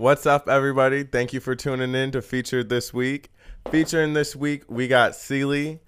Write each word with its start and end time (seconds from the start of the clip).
What's 0.00 0.24
up, 0.24 0.48
everybody? 0.48 1.04
Thank 1.04 1.34
you 1.34 1.40
for 1.40 1.54
tuning 1.54 1.94
in 1.94 2.10
to 2.12 2.22
Featured 2.22 2.70
This 2.70 2.94
Week. 2.94 3.30
Featuring 3.70 4.14
this 4.14 4.34
week, 4.34 4.64
we 4.66 4.88
got 4.88 5.14
Si 5.14 5.44
Lee, 5.44 5.80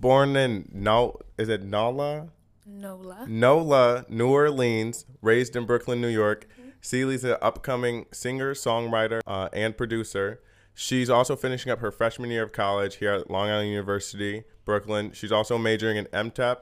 born 0.00 0.36
in 0.36 0.70
no, 0.72 1.18
is 1.36 1.50
it 1.50 1.62
Nola? 1.62 2.28
Nola. 2.64 3.26
Nola, 3.28 4.06
New 4.08 4.30
Orleans, 4.30 5.04
raised 5.20 5.54
in 5.54 5.66
Brooklyn, 5.66 6.00
New 6.00 6.08
York. 6.08 6.48
Si 6.80 7.04
Lee's 7.04 7.24
an 7.24 7.36
upcoming 7.42 8.06
singer, 8.10 8.54
songwriter, 8.54 9.20
uh, 9.26 9.50
and 9.52 9.76
producer. 9.76 10.40
She's 10.72 11.10
also 11.10 11.36
finishing 11.36 11.70
up 11.70 11.80
her 11.80 11.90
freshman 11.90 12.30
year 12.30 12.44
of 12.44 12.52
college 12.52 12.96
here 12.96 13.12
at 13.12 13.30
Long 13.30 13.50
Island 13.50 13.68
University, 13.68 14.44
Brooklyn. 14.64 15.12
She's 15.12 15.30
also 15.30 15.58
majoring 15.58 15.98
in 15.98 16.06
MTEP, 16.06 16.56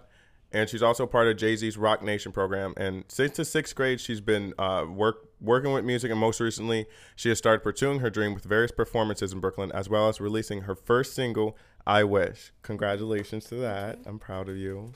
and 0.50 0.68
she's 0.68 0.82
also 0.82 1.07
part 1.07 1.29
of 1.29 1.36
Jay 1.36 1.54
Z's 1.54 1.77
Roc 1.77 2.02
Nation 2.02 2.32
program. 2.32 2.75
And 2.77 3.04
since 3.07 3.36
the 3.36 3.45
sixth 3.45 3.77
grade, 3.77 4.00
she's 4.00 4.20
been 4.20 4.54
uh, 4.59 4.86
work 4.88 5.29
working 5.41 5.72
with 5.72 5.84
music, 5.84 6.11
and 6.11 6.20
most 6.20 6.41
recently, 6.41 6.86
she 7.16 7.29
has 7.30 7.38
started 7.38 7.61
pursuing 7.62 8.00
her 8.00 8.11
dream 8.11 8.34
with 8.34 8.45
various 8.45 8.70
performances 8.70 9.33
in 9.33 9.41
Brooklyn, 9.41 9.73
as 9.73 9.88
well 9.88 10.09
as 10.09 10.20
releasing 10.20 10.62
her 10.62 10.74
first 10.74 11.14
single, 11.14 11.56
"I 11.87 12.05
Wish." 12.05 12.52
Congratulations 12.62 13.45
to 13.47 13.56
that! 13.56 13.98
I'm 14.06 14.19
proud 14.19 14.48
of 14.48 14.56
you. 14.56 14.92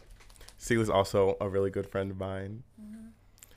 Si 0.59 0.77
Lee's 0.77 0.88
also 0.88 1.37
a 1.41 1.48
really 1.48 1.70
good 1.70 1.87
friend 1.87 2.10
of 2.10 2.18
mine. 2.18 2.62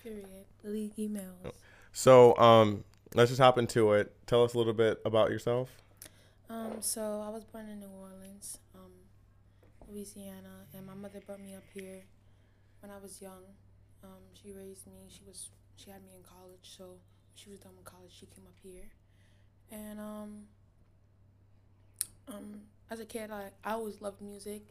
Period. 0.02 0.46
League 0.64 0.96
emails. 0.98 1.54
So, 1.92 2.38
um, 2.38 2.84
let's 3.14 3.32
just 3.32 3.42
hop 3.42 3.58
into 3.58 3.94
it. 3.94 4.14
Tell 4.26 4.44
us 4.44 4.54
a 4.54 4.58
little 4.58 4.74
bit 4.74 5.02
about 5.06 5.30
yourself. 5.30 5.70
Um, 6.50 6.78
so 6.82 7.24
I 7.26 7.30
was 7.30 7.44
born 7.44 7.68
in 7.70 7.80
New 7.80 7.88
Orleans, 7.88 8.60
um, 8.74 8.92
Louisiana, 9.90 10.66
and 10.74 10.86
my 10.86 10.94
mother 10.94 11.20
brought 11.26 11.42
me 11.42 11.56
up 11.56 11.64
here 11.74 12.04
when 12.82 12.92
I 12.92 12.98
was 13.02 13.22
young. 13.22 13.44
Um, 14.04 14.22
she 14.34 14.54
raised 14.54 14.88
me. 14.88 14.94
She 15.10 15.22
was 15.26 15.50
she 15.78 15.90
had 15.90 16.04
me 16.04 16.12
in 16.16 16.24
college, 16.24 16.64
so 16.64 16.98
she 17.36 17.50
was 17.50 17.60
done 17.60 17.74
with 17.78 17.86
college, 17.86 18.12
she 18.12 18.26
came 18.26 18.46
up 18.46 18.58
here, 18.62 18.90
and 19.72 20.00
um, 20.00 20.32
um, 22.28 22.62
as 22.90 23.00
a 23.00 23.06
kid, 23.06 23.32
I 23.32 23.52
I 23.64 23.72
always 23.74 24.02
loved 24.02 24.22
music. 24.22 24.64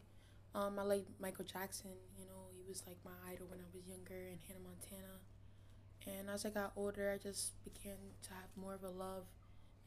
Um, 0.53 0.79
I 0.79 0.83
liked 0.83 1.09
Michael 1.19 1.45
Jackson. 1.45 1.91
You 2.17 2.25
know, 2.25 2.49
he 2.55 2.63
was 2.67 2.83
like 2.87 2.97
my 3.05 3.17
idol 3.31 3.47
when 3.49 3.59
I 3.59 3.69
was 3.73 3.87
younger, 3.87 4.15
and 4.15 4.39
Hannah 4.47 4.63
Montana. 4.63 5.17
And 6.07 6.29
as 6.29 6.45
I 6.45 6.49
got 6.49 6.71
older, 6.75 7.11
I 7.11 7.17
just 7.17 7.51
began 7.63 7.97
to 8.23 8.29
have 8.29 8.49
more 8.55 8.73
of 8.73 8.83
a 8.83 8.89
love 8.89 9.25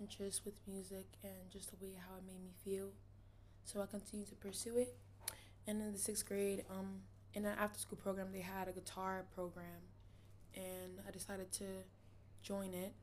interest 0.01 0.43
with 0.45 0.55
music 0.67 1.07
and 1.23 1.51
just 1.51 1.71
the 1.71 1.77
way 1.85 1.93
how 1.95 2.17
it 2.17 2.25
made 2.27 2.43
me 2.43 2.53
feel. 2.65 2.91
So 3.65 3.81
I 3.81 3.87
continued 3.87 4.29
to 4.29 4.35
pursue 4.35 4.77
it. 4.77 4.97
And 5.67 5.81
in 5.81 5.93
the 5.93 5.99
sixth 5.99 6.27
grade, 6.27 6.65
um, 6.71 7.03
in 7.35 7.45
an 7.45 7.57
after 7.59 7.79
school 7.79 7.99
program, 8.03 8.29
they 8.33 8.41
had 8.41 8.69
a 8.69 8.73
guitar 8.73 9.25
program, 9.35 9.89
and 10.55 11.01
I 11.07 11.11
decided 11.11 11.53
to 11.53 11.65
join 12.43 12.75
it. 12.75 12.95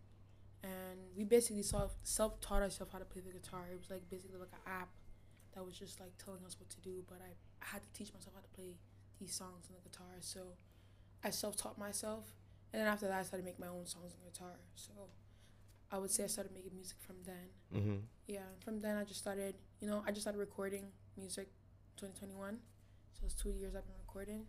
And 0.63 0.99
we 1.15 1.23
basically 1.23 1.63
self 1.63 1.93
self 2.03 2.39
taught 2.41 2.61
ourselves 2.61 2.91
how 2.91 2.99
to 2.99 3.05
play 3.05 3.21
the 3.25 3.31
guitar. 3.31 3.65
It 3.71 3.77
was 3.77 3.89
like 3.89 4.09
basically 4.09 4.37
like 4.39 4.51
an 4.53 4.65
app 4.65 4.89
that 5.53 5.63
was 5.65 5.77
just 5.77 5.99
like 5.99 6.11
telling 6.23 6.43
us 6.45 6.57
what 6.59 6.69
to 6.71 6.81
do. 6.81 7.03
But 7.07 7.19
I, 7.21 7.33
I 7.61 7.65
had 7.73 7.81
to 7.83 7.91
teach 7.93 8.13
myself 8.13 8.35
how 8.35 8.41
to 8.41 8.49
play 8.55 8.77
these 9.19 9.33
songs 9.33 9.67
on 9.69 9.75
the 9.75 9.89
guitar. 9.89 10.17
So 10.19 10.57
I 11.23 11.29
self 11.29 11.55
taught 11.55 11.77
myself, 11.77 12.33
and 12.73 12.81
then 12.81 12.87
after 12.87 13.07
that, 13.07 13.19
I 13.19 13.23
started 13.23 13.45
making 13.45 13.65
my 13.65 13.71
own 13.71 13.85
songs 13.85 14.13
on 14.13 14.19
guitar. 14.25 14.59
So 14.75 14.91
I 15.91 15.97
would 15.97 16.11
say 16.11 16.23
I 16.23 16.27
started 16.27 16.53
making 16.53 16.73
music 16.75 16.97
from 16.99 17.15
then. 17.25 17.47
Mm-hmm. 17.73 17.97
Yeah, 18.27 18.45
and 18.51 18.63
from 18.63 18.81
then 18.81 18.97
I 18.97 19.03
just 19.03 19.19
started, 19.19 19.55
you 19.79 19.87
know, 19.87 20.03
I 20.05 20.11
just 20.11 20.21
started 20.21 20.39
recording 20.39 20.85
music 21.17 21.47
2021. 21.97 22.57
So 23.13 23.21
it's 23.25 23.33
two 23.33 23.49
years 23.49 23.73
I've 23.75 23.85
been 23.85 23.95
recording 24.05 24.45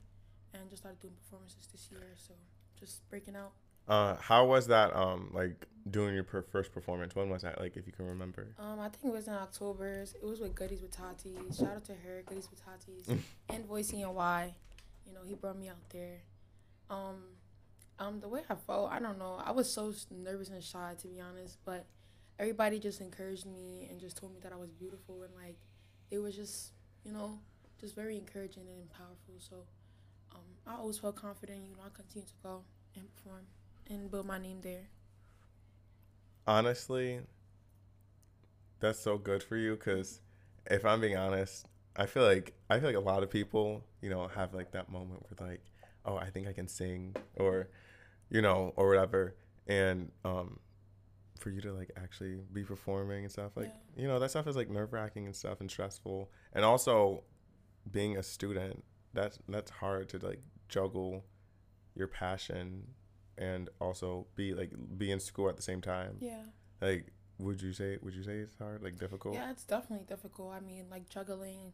and 0.52 0.68
just 0.68 0.82
started 0.82 1.00
doing 1.00 1.14
performances 1.14 1.68
this 1.70 1.88
year. 1.90 2.14
So 2.16 2.34
just 2.78 3.08
breaking 3.10 3.36
out. 3.36 3.52
Uh, 3.88 4.16
how 4.20 4.44
was 4.44 4.66
that? 4.66 4.94
Um, 4.94 5.30
like 5.32 5.66
doing 5.90 6.14
your 6.14 6.24
per- 6.24 6.42
first 6.42 6.72
performance. 6.72 7.14
When 7.14 7.30
was 7.30 7.42
that? 7.42 7.60
Like, 7.60 7.76
if 7.76 7.86
you 7.86 7.92
can 7.92 8.06
remember. 8.06 8.48
Um, 8.58 8.78
I 8.80 8.88
think 8.88 9.04
it 9.04 9.12
was 9.12 9.28
in 9.28 9.34
October. 9.34 10.04
It 10.20 10.24
was 10.24 10.40
with 10.40 10.54
Goodies 10.54 10.82
with 10.82 10.90
Tati. 10.90 11.36
Shout 11.56 11.68
out 11.68 11.84
to 11.86 11.92
her, 11.92 12.22
Goodies 12.26 12.48
with 12.50 12.62
Tati's, 12.64 13.08
and 13.48 13.66
Voicing 13.66 14.02
and 14.02 14.14
Why. 14.14 14.54
You 15.06 15.14
know, 15.14 15.20
he 15.26 15.34
brought 15.34 15.58
me 15.58 15.68
out 15.68 15.76
there. 15.90 16.18
Um, 16.90 17.16
um, 17.98 18.20
the 18.20 18.28
way 18.28 18.42
I 18.48 18.54
felt, 18.54 18.92
I 18.92 18.98
don't 18.98 19.18
know. 19.18 19.40
I 19.42 19.50
was 19.52 19.70
so 19.70 19.92
nervous 20.10 20.50
and 20.50 20.62
shy 20.62 20.94
to 21.00 21.08
be 21.08 21.20
honest, 21.20 21.58
but 21.64 21.86
everybody 22.38 22.78
just 22.78 23.00
encouraged 23.00 23.46
me 23.46 23.88
and 23.90 23.98
just 23.98 24.16
told 24.16 24.32
me 24.32 24.38
that 24.42 24.52
I 24.52 24.56
was 24.56 24.70
beautiful 24.70 25.22
and 25.22 25.34
like 25.34 25.56
it 26.10 26.18
was 26.18 26.36
just, 26.36 26.72
you 27.04 27.12
know, 27.12 27.38
just 27.80 27.94
very 27.94 28.16
encouraging 28.16 28.64
and 28.68 28.88
powerful. 28.90 29.34
So, 29.38 29.64
um, 30.38 30.74
I 30.74 30.78
always 30.78 30.98
felt 30.98 31.16
confident. 31.16 31.60
You 31.68 31.76
know, 31.76 31.82
I 31.86 31.90
continue 31.94 32.26
to 32.26 32.34
go 32.42 32.62
and 32.94 33.04
perform 33.16 33.46
and 33.90 34.10
build 34.10 34.26
my 34.26 34.38
name 34.38 34.60
there. 34.62 34.88
Honestly, 36.46 37.20
that's 38.80 38.98
so 38.98 39.18
good 39.18 39.42
for 39.42 39.56
you. 39.56 39.76
Cause 39.76 40.20
if 40.70 40.84
I'm 40.84 41.00
being 41.00 41.16
honest, 41.16 41.66
I 41.96 42.06
feel 42.06 42.22
like 42.22 42.54
I 42.70 42.78
feel 42.78 42.88
like 42.88 42.96
a 42.96 43.00
lot 43.00 43.22
of 43.22 43.30
people, 43.30 43.84
you 44.00 44.10
know, 44.10 44.28
have 44.28 44.54
like 44.54 44.72
that 44.72 44.90
moment 44.90 45.22
where 45.22 45.48
like, 45.48 45.62
oh, 46.04 46.16
I 46.16 46.30
think 46.30 46.46
I 46.46 46.52
can 46.52 46.68
sing, 46.68 47.16
or, 47.36 47.68
you 48.30 48.40
know, 48.40 48.72
or 48.76 48.88
whatever, 48.88 49.34
and 49.66 50.10
um, 50.24 50.58
for 51.38 51.50
you 51.50 51.60
to 51.62 51.72
like 51.72 51.90
actually 51.96 52.36
be 52.52 52.62
performing 52.62 53.24
and 53.24 53.32
stuff, 53.32 53.52
like, 53.56 53.72
you 53.96 54.06
know, 54.06 54.18
that 54.18 54.30
stuff 54.30 54.46
is 54.46 54.56
like 54.56 54.70
nerve 54.70 54.92
wracking 54.92 55.26
and 55.26 55.34
stuff 55.34 55.60
and 55.60 55.70
stressful, 55.70 56.30
and 56.52 56.64
also 56.64 57.24
being 57.90 58.16
a 58.16 58.22
student, 58.22 58.84
that's 59.18 59.38
that's 59.48 59.70
hard 59.70 60.08
to 60.10 60.18
like 60.18 60.40
juggle 60.68 61.24
your 61.94 62.06
passion 62.08 62.86
and 63.36 63.68
also 63.80 64.26
be 64.36 64.54
like 64.54 64.70
be 64.96 65.10
in 65.10 65.20
school 65.20 65.48
at 65.48 65.56
the 65.56 65.62
same 65.62 65.80
time. 65.80 66.16
Yeah. 66.20 66.42
Like, 66.80 67.12
would 67.38 67.60
you 67.62 67.72
say 67.72 67.98
would 68.02 68.14
you 68.14 68.22
say 68.22 68.36
it's 68.38 68.56
hard, 68.58 68.82
like 68.82 68.98
difficult? 68.98 69.34
Yeah, 69.34 69.50
it's 69.50 69.64
definitely 69.64 70.06
difficult. 70.06 70.52
I 70.54 70.60
mean, 70.60 70.84
like 70.90 71.08
juggling, 71.08 71.72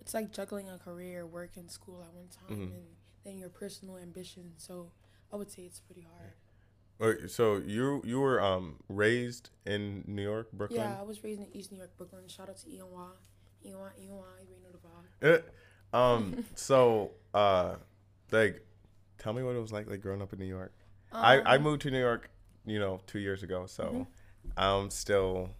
it's 0.00 0.14
like 0.14 0.32
juggling 0.32 0.68
a 0.70 0.78
career, 0.78 1.26
work, 1.26 1.56
and 1.56 1.70
school 1.70 2.02
at 2.02 2.12
one 2.14 2.28
time, 2.28 2.56
Mhm. 2.58 2.74
and 2.76 2.86
then 3.24 3.38
your 3.38 3.50
personal 3.50 3.96
ambition. 3.98 4.54
So 4.56 4.92
I 5.32 5.36
would 5.36 5.50
say 5.50 5.62
it's 5.62 5.80
pretty 5.80 6.06
hard. 6.12 7.30
So 7.30 7.58
you 7.58 8.02
you 8.04 8.20
were 8.20 8.40
um 8.42 8.80
raised 8.88 9.50
in 9.64 10.04
New 10.06 10.22
York, 10.22 10.50
Brooklyn. 10.52 10.80
Yeah, 10.80 10.98
I 11.00 11.02
was 11.02 11.22
raised 11.22 11.40
in 11.40 11.48
East 11.54 11.70
New 11.70 11.78
York, 11.78 11.96
Brooklyn. 11.96 12.26
Shout 12.28 12.48
out 12.48 12.56
to 12.58 12.70
you 12.70 12.82
already 12.82 14.56
know 14.62 14.70
the 14.72 14.78
vibe. 14.78 15.44
Um. 15.92 16.44
so 16.54 17.12
uh, 17.34 17.76
like, 18.30 18.64
tell 19.18 19.32
me 19.32 19.42
what 19.42 19.54
it 19.56 19.60
was 19.60 19.72
like 19.72 19.88
like 19.90 20.00
growing 20.00 20.22
up 20.22 20.32
in 20.32 20.38
New 20.38 20.44
York. 20.46 20.72
I 21.12 21.38
I 21.40 21.56
Um, 21.56 21.62
moved 21.62 21.82
to 21.82 21.90
New 21.90 22.00
York, 22.00 22.30
you 22.66 22.78
know, 22.78 23.00
two 23.06 23.18
years 23.18 23.42
ago. 23.42 23.66
So 23.66 23.84
Mhm. 23.84 24.06
I'm 24.56 24.90
still. 24.90 25.50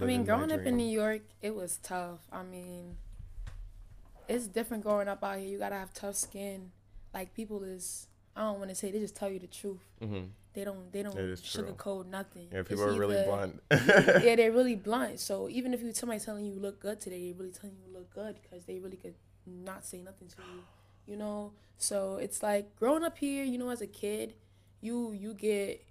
I 0.00 0.04
mean, 0.04 0.24
growing 0.24 0.52
up 0.52 0.60
in. 0.60 0.76
New 0.76 0.88
York, 0.88 1.22
it 1.42 1.54
was 1.54 1.78
tough. 1.82 2.20
I 2.32 2.42
mean, 2.42 2.96
it's 4.28 4.46
different 4.46 4.82
growing 4.82 5.08
up 5.08 5.22
out 5.24 5.38
here. 5.38 5.48
You 5.48 5.58
gotta 5.58 5.74
have 5.74 5.92
tough 5.92 6.16
skin. 6.16 6.70
Like 7.12 7.34
people 7.34 7.64
is, 7.64 8.06
I 8.36 8.42
don't 8.42 8.58
want 8.58 8.70
to 8.70 8.74
say 8.76 8.90
they 8.92 9.00
just 9.00 9.16
tell 9.16 9.28
you 9.30 9.40
the 9.40 9.48
truth. 9.48 9.82
Mhm. 10.00 10.28
They 10.52 10.64
don't. 10.64 10.92
They 10.92 11.02
don't 11.02 11.16
It 11.18 11.24
is 11.30 11.42
true. 11.42 11.64
sugarcoat 11.64 12.06
nothing. 12.06 12.48
Yeah, 12.52 12.60
It's 12.60 12.68
people 12.68 12.84
are 12.84 12.92
really 12.98 13.22
blunt. 13.24 13.62
yeah, 13.70 14.36
they're 14.36 14.52
really 14.52 14.76
blunt. 14.76 15.20
So 15.20 15.48
even 15.48 15.74
if 15.74 15.82
you 15.82 15.92
somebody 15.92 16.20
telling 16.20 16.44
you 16.46 16.54
you 16.54 16.60
look 16.60 16.80
good 16.80 17.00
today, 17.00 17.20
they 17.26 17.32
really 17.38 17.52
telling 17.52 17.76
you 17.76 17.86
you 17.88 17.92
look 17.98 18.12
good 18.14 18.38
because 18.42 18.64
they 18.64 18.78
really 18.78 18.96
could 18.96 19.14
not 19.46 19.84
say 19.84 20.00
nothing 20.02 20.28
to 20.28 20.36
you, 20.54 20.62
you 21.06 21.16
know. 21.16 21.52
So 21.78 22.16
it's 22.16 22.42
like 22.42 22.76
growing 22.76 23.04
up 23.04 23.18
here, 23.18 23.44
you 23.44 23.58
know, 23.58 23.70
as 23.70 23.80
a 23.80 23.86
kid, 23.86 24.34
you 24.80 25.12
you 25.12 25.34
get 25.34 25.84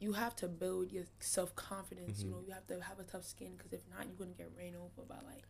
you 0.00 0.12
have 0.12 0.36
to 0.36 0.48
build 0.48 0.92
your 0.92 1.04
self 1.20 1.54
confidence. 1.56 2.20
You 2.22 2.28
Mhm. 2.28 2.30
know, 2.32 2.40
you 2.46 2.52
have 2.52 2.66
to 2.68 2.80
have 2.80 2.98
a 3.00 3.04
tough 3.04 3.24
skin 3.24 3.54
because 3.56 3.72
if 3.72 3.80
not, 3.90 4.06
you're 4.06 4.16
gonna 4.16 4.32
get 4.36 4.50
ran 4.56 4.74
over 4.76 5.02
by 5.08 5.16
like 5.26 5.44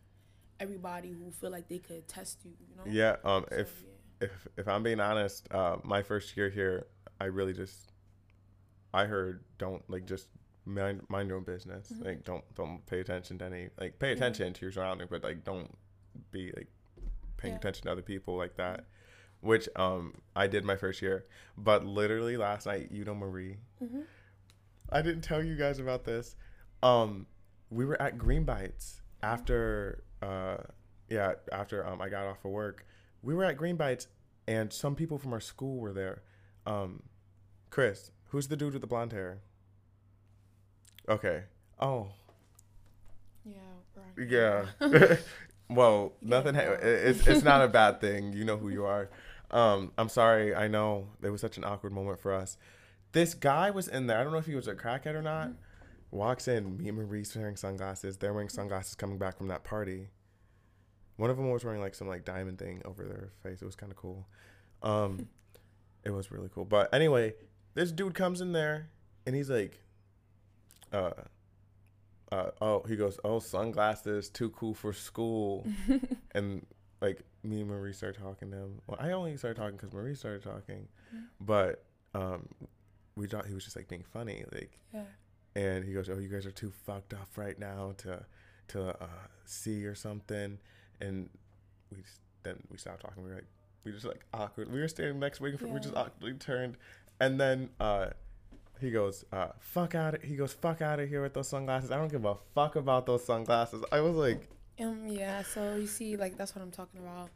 everybody 0.59 1.11
who 1.11 1.31
feel 1.31 1.49
like 1.51 1.67
they 1.69 1.79
could 1.79 2.07
test 2.07 2.43
you. 2.45 2.51
You 2.69 2.75
know. 2.75 2.83
yeah. 2.85 3.17
Um. 3.23 3.45
So, 3.49 3.55
If 3.57 3.83
yeah. 3.83 4.27
if 4.27 4.47
if 4.57 4.67
I'm 4.67 4.83
being 4.83 4.99
honest, 4.99 5.47
uh, 5.51 5.77
my 5.83 6.01
first 6.03 6.35
year 6.35 6.49
here, 6.49 6.87
I 7.21 7.25
really 7.25 7.53
just, 7.53 7.93
I 8.93 9.05
heard 9.05 9.43
don't 9.57 9.87
like 9.89 10.05
just 10.05 10.27
mind 10.65 11.05
mind 11.09 11.29
your 11.29 11.37
own 11.37 11.43
business. 11.43 11.91
Mhm. 11.91 12.05
Like 12.05 12.23
don't 12.23 12.43
don't 12.55 12.85
pay 12.85 12.99
attention 12.99 13.37
to 13.39 13.45
any 13.45 13.69
like 13.79 13.99
pay 13.99 14.11
attention 14.11 14.53
to 14.53 14.65
your 14.65 14.71
surroundings, 14.71 15.09
but 15.09 15.23
like 15.23 15.43
don't 15.43 15.73
be 16.31 16.51
like 16.55 16.67
paying 17.39 17.53
Yeah. 17.53 17.59
attention 17.59 17.85
to 17.85 17.91
other 17.91 18.01
people 18.01 18.35
like 18.37 18.55
that. 18.57 18.85
Which 19.41 19.69
um 19.75 20.21
I 20.35 20.47
did 20.47 20.65
my 20.65 20.75
first 20.75 21.01
year, 21.01 21.25
but 21.57 21.85
literally 21.85 22.35
last 22.37 22.65
night, 22.65 22.91
you 22.91 23.05
know 23.05 23.15
Marie, 23.15 23.57
Mhm. 23.81 24.03
I 24.89 25.01
didn't 25.01 25.21
tell 25.21 25.43
you 25.43 25.55
guys 25.55 25.79
about 25.79 26.03
this. 26.03 26.35
Um, 26.83 27.25
we 27.69 27.85
were 27.85 28.01
at 28.01 28.17
Green 28.17 28.43
Bites 28.43 29.01
after, 29.21 30.03
uh, 30.21 30.57
yeah, 31.09 31.35
after 31.51 31.85
um 31.87 32.01
I 32.01 32.09
got 32.09 32.25
off 32.25 32.43
of 32.43 32.51
work. 32.51 32.85
We 33.21 33.33
were 33.33 33.45
at 33.45 33.55
Green 33.57 33.75
Bites, 33.77 34.07
and 34.47 34.71
some 34.73 34.95
people 34.95 35.17
from 35.17 35.31
our 35.33 35.39
school 35.39 35.77
were 35.79 35.93
there. 35.93 36.23
Um, 36.65 37.03
Chris, 37.69 38.11
who's 38.29 38.47
the 38.49 38.57
dude 38.57 38.73
with 38.73 38.81
the 38.81 38.87
blonde 38.87 39.11
hair? 39.13 39.41
Okay. 41.07 41.43
Oh, 41.79 42.11
Yeah. 43.45 43.59
Right. 43.95 44.29
yeah. 44.29 44.65
well, 45.69 46.13
nothing. 46.21 46.55
Ha- 46.55 46.77
it's 46.81 47.27
it's 47.27 47.43
not 47.43 47.61
a 47.61 47.67
bad 47.67 48.01
thing. 48.01 48.33
You 48.33 48.43
know 48.43 48.57
who 48.57 48.69
you 48.69 48.85
are. 48.85 49.09
Um, 49.51 49.91
I'm 49.97 50.09
sorry. 50.09 50.53
I 50.53 50.67
know 50.67 51.09
it 51.21 51.29
was 51.29 51.41
such 51.41 51.57
an 51.57 51.63
awkward 51.63 51.93
moment 51.93 52.19
for 52.19 52.33
us. 52.33 52.57
This 53.11 53.33
guy 53.33 53.71
was 53.71 53.87
in 53.87 54.07
there. 54.07 54.19
I 54.19 54.23
don't 54.23 54.33
know 54.33 54.39
if 54.39 54.45
he 54.45 54.55
was 54.55 54.67
a 54.67 54.75
crackhead 54.75 55.15
or 55.15 55.21
not. 55.21 55.51
Walks 56.11 56.47
in, 56.47 56.77
me 56.77 56.89
and 56.89 56.97
Marie's 56.97 57.35
wearing 57.35 57.55
sunglasses. 57.55 58.17
They're 58.17 58.33
wearing 58.33 58.49
sunglasses 58.49 58.95
coming 58.95 59.17
back 59.17 59.37
from 59.37 59.47
that 59.49 59.63
party. 59.63 60.09
One 61.17 61.29
of 61.29 61.37
them 61.37 61.49
was 61.49 61.63
wearing 61.63 61.81
like 61.81 61.95
some 61.95 62.07
like 62.07 62.25
diamond 62.25 62.57
thing 62.57 62.81
over 62.85 63.03
their 63.05 63.29
face. 63.43 63.61
It 63.61 63.65
was 63.65 63.75
kind 63.75 63.91
of 63.91 63.97
cool. 63.97 64.27
Um, 64.81 65.27
it 66.03 66.11
was 66.11 66.31
really 66.31 66.49
cool. 66.53 66.65
But 66.65 66.93
anyway, 66.93 67.33
this 67.75 67.91
dude 67.91 68.15
comes 68.15 68.41
in 68.41 68.53
there 68.53 68.89
and 69.25 69.35
he's 69.35 69.49
like, 69.49 69.81
uh, 70.91 71.11
uh, 72.31 72.51
oh, 72.61 72.83
he 72.87 72.95
goes, 72.95 73.19
oh, 73.23 73.39
sunglasses, 73.39 74.29
too 74.29 74.49
cool 74.49 74.73
for 74.73 74.93
school. 74.93 75.65
and 76.33 76.65
like 77.01 77.23
me 77.43 77.61
and 77.61 77.69
Marie 77.69 77.93
started 77.93 78.21
talking 78.21 78.51
to 78.51 78.57
him. 78.57 78.81
Well, 78.87 78.97
I 78.99 79.11
only 79.11 79.35
started 79.37 79.59
talking 79.59 79.77
because 79.77 79.93
Marie 79.93 80.15
started 80.15 80.43
talking, 80.43 80.87
but 81.39 81.85
um, 82.13 82.47
we 83.15 83.27
thought 83.27 83.45
he 83.45 83.53
was 83.53 83.63
just 83.63 83.75
like 83.75 83.87
being 83.87 84.03
funny, 84.13 84.43
like. 84.51 84.79
Yeah. 84.93 85.03
And 85.55 85.83
he 85.83 85.93
goes, 85.93 86.09
oh, 86.09 86.19
you 86.19 86.29
guys 86.29 86.45
are 86.45 86.51
too 86.51 86.71
fucked 86.85 87.13
up 87.13 87.29
right 87.35 87.57
now 87.57 87.93
to 87.97 88.23
to 88.69 88.89
uh, 89.01 89.27
see 89.45 89.83
or 89.83 89.95
something. 89.95 90.59
And 91.01 91.29
we 91.91 92.01
just, 92.01 92.19
then 92.43 92.61
we 92.69 92.77
stopped 92.77 93.01
talking. 93.01 93.23
We 93.23 93.29
were 93.29 93.35
like, 93.35 93.47
we 93.83 93.91
just 93.91 94.05
like 94.05 94.25
awkward. 94.33 94.71
We 94.71 94.79
were 94.79 94.87
standing 94.87 95.19
next 95.19 95.41
waiting 95.41 95.57
for. 95.57 95.67
We 95.67 95.79
just 95.79 95.95
awkwardly 95.95 96.33
turned, 96.33 96.77
and 97.19 97.39
then 97.39 97.69
uh, 97.79 98.07
he 98.79 98.91
goes, 98.91 99.25
uh, 99.31 99.49
"Fuck 99.59 99.95
out!" 99.95 100.15
Of, 100.15 100.23
he 100.23 100.35
goes, 100.35 100.53
"Fuck 100.53 100.81
out 100.81 100.99
of 100.99 101.09
here 101.09 101.21
with 101.21 101.33
those 101.33 101.47
sunglasses. 101.49 101.91
I 101.91 101.97
don't 101.97 102.11
give 102.11 102.25
a 102.25 102.35
fuck 102.55 102.75
about 102.75 103.05
those 103.05 103.23
sunglasses." 103.25 103.83
I 103.91 104.01
was 104.01 104.15
like, 104.15 104.47
Um, 104.79 105.07
yeah, 105.07 105.43
so 105.43 105.75
you 105.75 105.87
see, 105.87 106.15
like, 106.15 106.37
that's 106.37 106.55
what 106.55 106.61
I'm 106.61 106.71
talking 106.71 107.01
about. 107.01 107.29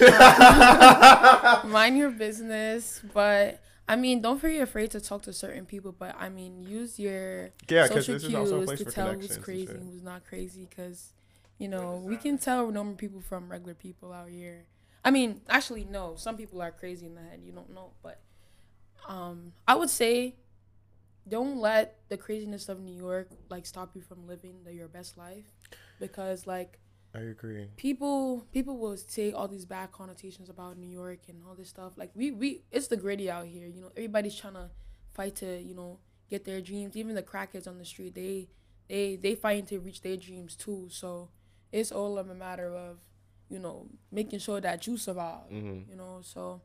Mind 1.66 1.96
your 1.96 2.10
business, 2.10 3.00
but 3.14 3.62
I 3.88 3.96
mean, 3.96 4.20
don't 4.20 4.40
be 4.40 4.58
afraid 4.58 4.90
to 4.92 5.00
talk 5.00 5.22
to 5.22 5.32
certain 5.32 5.66
people. 5.66 5.92
But 5.92 6.14
I 6.18 6.28
mean, 6.28 6.62
use 6.62 6.98
your 6.98 7.50
Yeah, 7.68 7.86
social 7.86 8.14
this 8.14 8.24
is 8.24 8.34
also 8.34 8.54
a 8.54 8.58
cues 8.58 8.66
place 8.66 8.78
to 8.80 8.84
tell 8.84 9.12
who's 9.14 9.36
crazy 9.38 9.72
and 9.72 9.90
who's 9.90 10.02
not 10.02 10.24
crazy. 10.26 10.66
Because 10.68 11.12
you 11.58 11.68
know, 11.68 12.02
we 12.04 12.16
can 12.16 12.38
tell 12.38 12.70
normal 12.70 12.94
people 12.94 13.20
from 13.20 13.50
regular 13.50 13.74
people 13.74 14.12
out 14.12 14.28
here. 14.28 14.64
I 15.04 15.10
mean, 15.10 15.40
actually, 15.48 15.84
no, 15.84 16.14
some 16.16 16.36
people 16.36 16.60
are 16.62 16.70
crazy 16.70 17.06
in 17.06 17.14
the 17.14 17.20
head. 17.22 17.40
You 17.42 17.52
don't 17.52 17.74
know, 17.74 17.90
but 18.02 18.20
um, 19.08 19.52
I 19.66 19.74
would 19.74 19.90
say 19.90 20.36
don't 21.28 21.58
let 21.58 21.98
the 22.08 22.16
craziness 22.16 22.68
of 22.68 22.80
New 22.80 22.96
York 22.96 23.28
like 23.48 23.66
stop 23.66 23.90
you 23.94 24.00
from 24.00 24.26
living 24.26 24.64
the, 24.64 24.72
your 24.72 24.88
best 24.88 25.16
life 25.16 25.44
because 25.98 26.46
like 26.46 26.78
I 27.14 27.20
agree. 27.20 27.66
people 27.76 28.46
people 28.52 28.78
will 28.78 28.96
say 28.96 29.32
all 29.32 29.48
these 29.48 29.64
bad 29.64 29.92
connotations 29.92 30.48
about 30.48 30.78
New 30.78 30.88
York 30.88 31.20
and 31.28 31.42
all 31.46 31.54
this 31.54 31.68
stuff. 31.68 31.92
Like 31.96 32.10
we 32.14 32.30
we 32.30 32.62
it's 32.70 32.86
the 32.88 32.96
gritty 32.96 33.30
out 33.30 33.46
here. 33.46 33.66
You 33.66 33.82
know, 33.82 33.90
everybody's 33.96 34.36
trying 34.36 34.54
to 34.54 34.70
fight 35.12 35.36
to 35.36 35.60
you 35.60 35.74
know 35.74 35.98
get 36.28 36.44
their 36.44 36.60
dreams. 36.60 36.96
Even 36.96 37.14
the 37.14 37.22
crackheads 37.22 37.66
on 37.66 37.78
the 37.78 37.84
street, 37.84 38.14
they 38.14 38.48
they 38.88 39.16
they 39.16 39.34
fighting 39.34 39.66
to 39.66 39.78
reach 39.80 40.02
their 40.02 40.16
dreams 40.16 40.56
too. 40.56 40.88
So 40.90 41.30
it's 41.72 41.92
all 41.92 42.18
of 42.18 42.30
a 42.30 42.34
matter 42.34 42.74
of 42.74 42.98
you 43.48 43.58
know 43.58 43.88
making 44.12 44.38
sure 44.38 44.60
that 44.60 44.86
you 44.86 44.96
survive. 44.96 45.50
Mm-hmm. 45.52 45.90
You 45.90 45.96
know, 45.96 46.20
so 46.22 46.62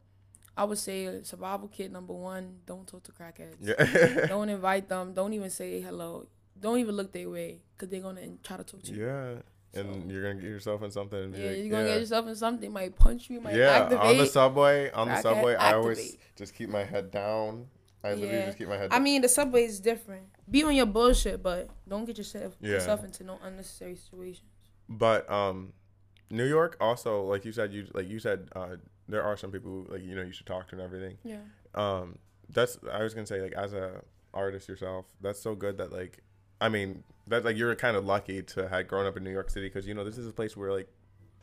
I 0.57 0.63
would 0.63 0.77
say 0.77 1.21
survival 1.23 1.67
kit 1.67 1.91
number 1.91 2.13
one. 2.13 2.59
Don't 2.65 2.87
talk 2.87 3.03
to 3.03 3.11
crackheads. 3.11 3.55
Yeah. 3.59 4.25
Don't 4.27 4.49
invite 4.57 4.87
them. 4.87 5.13
Don't 5.13 5.33
even 5.33 5.49
say 5.49 5.81
hello. 5.81 6.27
Don't 6.59 6.79
even 6.79 6.95
look 6.95 7.11
their 7.11 7.29
way 7.29 7.59
because 7.73 7.89
they're 7.89 8.01
gonna 8.01 8.21
try 8.43 8.57
to 8.57 8.63
talk 8.63 8.81
to 8.83 8.91
you. 8.93 9.05
yeah. 9.05 9.35
And 9.79 9.93
So- 10.05 10.09
you're 10.09 10.21
gonna 10.23 10.35
get 10.35 10.49
yourself 10.49 10.81
in 10.83 10.91
something. 10.91 11.19
And 11.21 11.35
Yeah, 11.35 11.47
like, 11.49 11.57
you're 11.57 11.69
gonna 11.69 11.83
yeah. 11.83 11.93
get 11.95 11.99
yourself 11.99 12.27
in 12.27 12.35
something. 12.35 12.71
Might 12.71 12.95
punch 12.95 13.29
you. 13.29 13.41
Might 13.41 13.55
yeah, 13.55 13.71
activate. 13.83 14.05
on 14.05 14.17
the 14.17 14.25
subway, 14.25 14.89
on 14.91 15.07
the 15.09 15.21
subway, 15.21 15.55
I 15.55 15.73
always 15.73 16.15
just 16.37 16.55
keep 16.55 16.69
my 16.69 16.83
head 16.85 17.11
down. 17.11 17.67
I 18.01 18.13
literally 18.13 18.35
Yeah. 18.35 18.45
just 18.45 18.57
keep 18.57 18.67
my 18.69 18.77
head. 18.77 18.93
I 18.93 18.99
mean, 18.99 19.21
the 19.21 19.27
subway 19.27 19.63
is 19.65 19.79
different. 19.81 20.27
Be 20.49 20.63
on 20.63 20.75
your 20.75 20.85
bullshit, 20.85 21.41
but 21.43 21.69
don't 21.89 22.05
get 22.05 22.17
yourself 22.17 22.55
Yeah. 22.61 22.73
yourself 22.73 23.03
into 23.03 23.23
no 23.25 23.37
unnecessary 23.43 23.95
situations. 23.95 24.47
But 24.87 25.29
um, 25.29 25.73
New 26.29 26.45
York 26.45 26.77
also, 26.79 27.23
like 27.25 27.43
you 27.43 27.51
said, 27.51 27.73
you 27.73 27.87
like 27.93 28.07
you 28.07 28.19
said, 28.19 28.47
uh, 28.55 28.77
there 29.07 29.23
are 29.23 29.37
some 29.37 29.51
people 29.51 29.71
who, 29.71 29.87
like 29.91 30.03
you 30.03 30.15
know 30.15 30.21
you 30.23 30.31
should 30.31 30.45
talk 30.47 30.67
to 30.69 30.75
and 30.75 30.81
everything. 30.81 31.17
Yeah. 31.23 31.37
Um, 31.73 32.17
that's 32.49 32.77
I 32.91 33.01
was 33.03 33.13
gonna 33.13 33.27
say 33.27 33.41
like 33.41 33.53
as 33.53 33.73
a 33.73 34.01
artist 34.33 34.67
yourself, 34.67 35.05
that's 35.21 35.39
so 35.41 35.55
good 35.55 35.77
that 35.77 35.91
like, 35.91 36.19
I 36.61 36.69
mean 36.69 37.03
that 37.27 37.43
like 37.45 37.57
you're 37.57 37.75
kind 37.75 37.95
of 37.97 38.05
lucky 38.05 38.41
to 38.43 38.67
have 38.69 38.87
grown 38.87 39.05
up 39.05 39.17
in 39.17 39.23
New 39.23 39.31
York 39.31 39.49
City 39.49 39.67
because 39.67 39.87
you 39.87 39.93
know 39.93 40.03
this 40.03 40.17
is 40.17 40.27
a 40.27 40.31
place 40.33 40.55
where 40.57 40.71
like, 40.71 40.87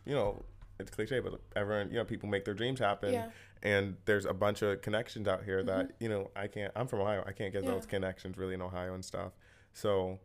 you 0.05 0.15
know, 0.15 0.43
it's 0.79 0.91
cliche, 0.91 1.21
but 1.21 1.41
everyone 1.57 1.89
you 1.91 1.97
know 1.97 2.05
people 2.05 2.29
make 2.29 2.45
their 2.45 2.55
dreams 2.55 2.81
happen. 2.81 3.13
Yeah. 3.13 3.31
And 3.65 3.97
there's 4.07 4.25
a 4.27 4.35
bunch 4.35 4.63
of 4.63 4.83
connections 4.83 5.29
out 5.29 5.45
here 5.45 5.63
that 5.63 5.93
you 6.01 6.09
know 6.09 6.31
I 6.35 6.47
can't. 6.49 6.73
I'm 6.75 6.87
from 6.89 7.01
Ohio. 7.01 7.23
I 7.27 7.33
can't 7.33 7.53
get 7.53 7.63
Yeah. 7.65 7.71
those 7.71 7.87
connections 7.87 8.37
really 8.37 8.55
in 8.55 8.63
Ohio 8.63 8.95
and 8.95 9.05
stuff. 9.05 9.33
So, 9.73 10.19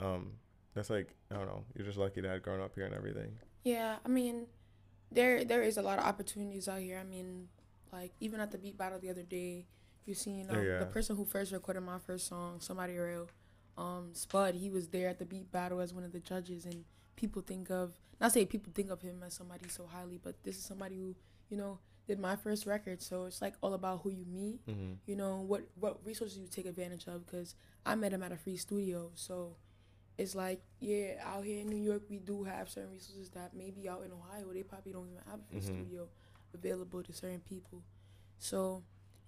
um, 0.00 0.32
that's 0.74 0.90
like 0.90 1.14
I 1.30 1.34
don't 1.34 1.46
know. 1.46 1.64
You're 1.76 1.86
just 1.86 1.98
lucky 1.98 2.22
to 2.22 2.28
have 2.28 2.42
grown 2.42 2.60
up 2.60 2.74
here 2.74 2.86
and 2.86 2.94
everything. 2.94 3.32
Yeah. 3.64 3.96
I 4.04 4.08
mean, 4.08 4.46
there 5.14 5.44
there 5.44 5.62
is 5.62 5.76
a 5.76 5.82
lot 5.82 5.98
of 5.98 6.04
opportunities 6.04 6.68
out 6.68 6.80
here. 6.80 6.98
I 6.98 7.04
mean, 7.04 7.48
like 7.92 8.12
even 8.20 8.40
at 8.40 8.50
the 8.50 8.58
beat 8.58 8.76
battle 8.76 8.98
the 8.98 9.10
other 9.10 9.22
day, 9.22 9.66
you 10.06 10.14
seen 10.14 10.48
um, 10.50 10.56
Yeah. 10.64 10.78
the 10.80 10.86
person 10.86 11.16
who 11.16 11.24
first 11.24 11.52
recorded 11.52 11.82
my 11.82 11.98
first 11.98 12.26
song, 12.26 12.60
somebody 12.60 12.96
real, 12.98 13.28
um, 13.78 14.10
Spud. 14.12 14.54
He 14.54 14.70
was 14.70 14.88
there 14.88 15.08
at 15.08 15.18
the 15.18 15.24
beat 15.24 15.50
battle 15.50 15.80
as 15.80 15.92
one 15.94 16.04
of 16.04 16.12
the 16.12 16.20
judges, 16.20 16.64
and 16.64 16.84
people 17.16 17.42
think 17.42 17.70
of 17.70 17.92
not 18.20 18.32
say 18.32 18.44
people 18.44 18.72
think 18.74 18.90
of 18.90 19.02
him 19.02 19.22
as 19.26 19.34
somebody 19.34 19.68
so 19.68 19.86
highly, 19.86 20.18
but 20.22 20.34
this 20.44 20.56
is 20.56 20.64
somebody 20.64 20.96
who 20.96 21.14
you 21.50 21.56
know 21.56 21.78
did 22.06 22.18
my 22.20 22.36
first 22.36 22.66
record. 22.66 23.00
So 23.00 23.24
it's 23.24 23.40
like 23.40 23.54
all 23.62 23.72
about 23.74 24.02
who 24.02 24.10
you 24.10 24.24
meet. 24.26 24.64
Mm-hmm. 24.66 24.92
you 25.06 25.16
know 25.16 25.40
what 25.40 25.62
what 25.80 25.98
resources 26.04 26.38
you 26.38 26.46
take 26.48 26.66
advantage 26.66 27.06
of 27.06 27.24
because 27.26 27.54
i 27.86 27.94
met 27.94 28.12
him 28.12 28.22
at 28.22 28.32
a 28.32 28.36
free 28.36 28.56
studio 28.56 29.10
so 29.14 29.56
it's 30.18 30.34
like 30.34 30.60
yeah 30.80 31.14
out 31.24 31.44
here 31.44 31.60
in 31.60 31.68
new 31.68 31.76
york 31.90 32.02
we 32.08 32.18
do 32.18 32.44
have 32.44 32.68
certain 32.70 32.90
resources 32.90 33.30
that 33.30 33.52
maybe 33.54 33.88
out 33.88 34.02
in 34.04 34.12
ohio 34.12 34.52
they 34.52 34.62
probably 34.62 34.92
don't 34.92 35.08
even 35.08 35.22
have 35.28 35.40
a 35.52 35.56
Mhm. 35.56 35.62
studio 35.62 36.08
available 36.54 37.02
to 37.02 37.12
certain 37.12 37.40
people 37.40 37.82
so 38.38 38.82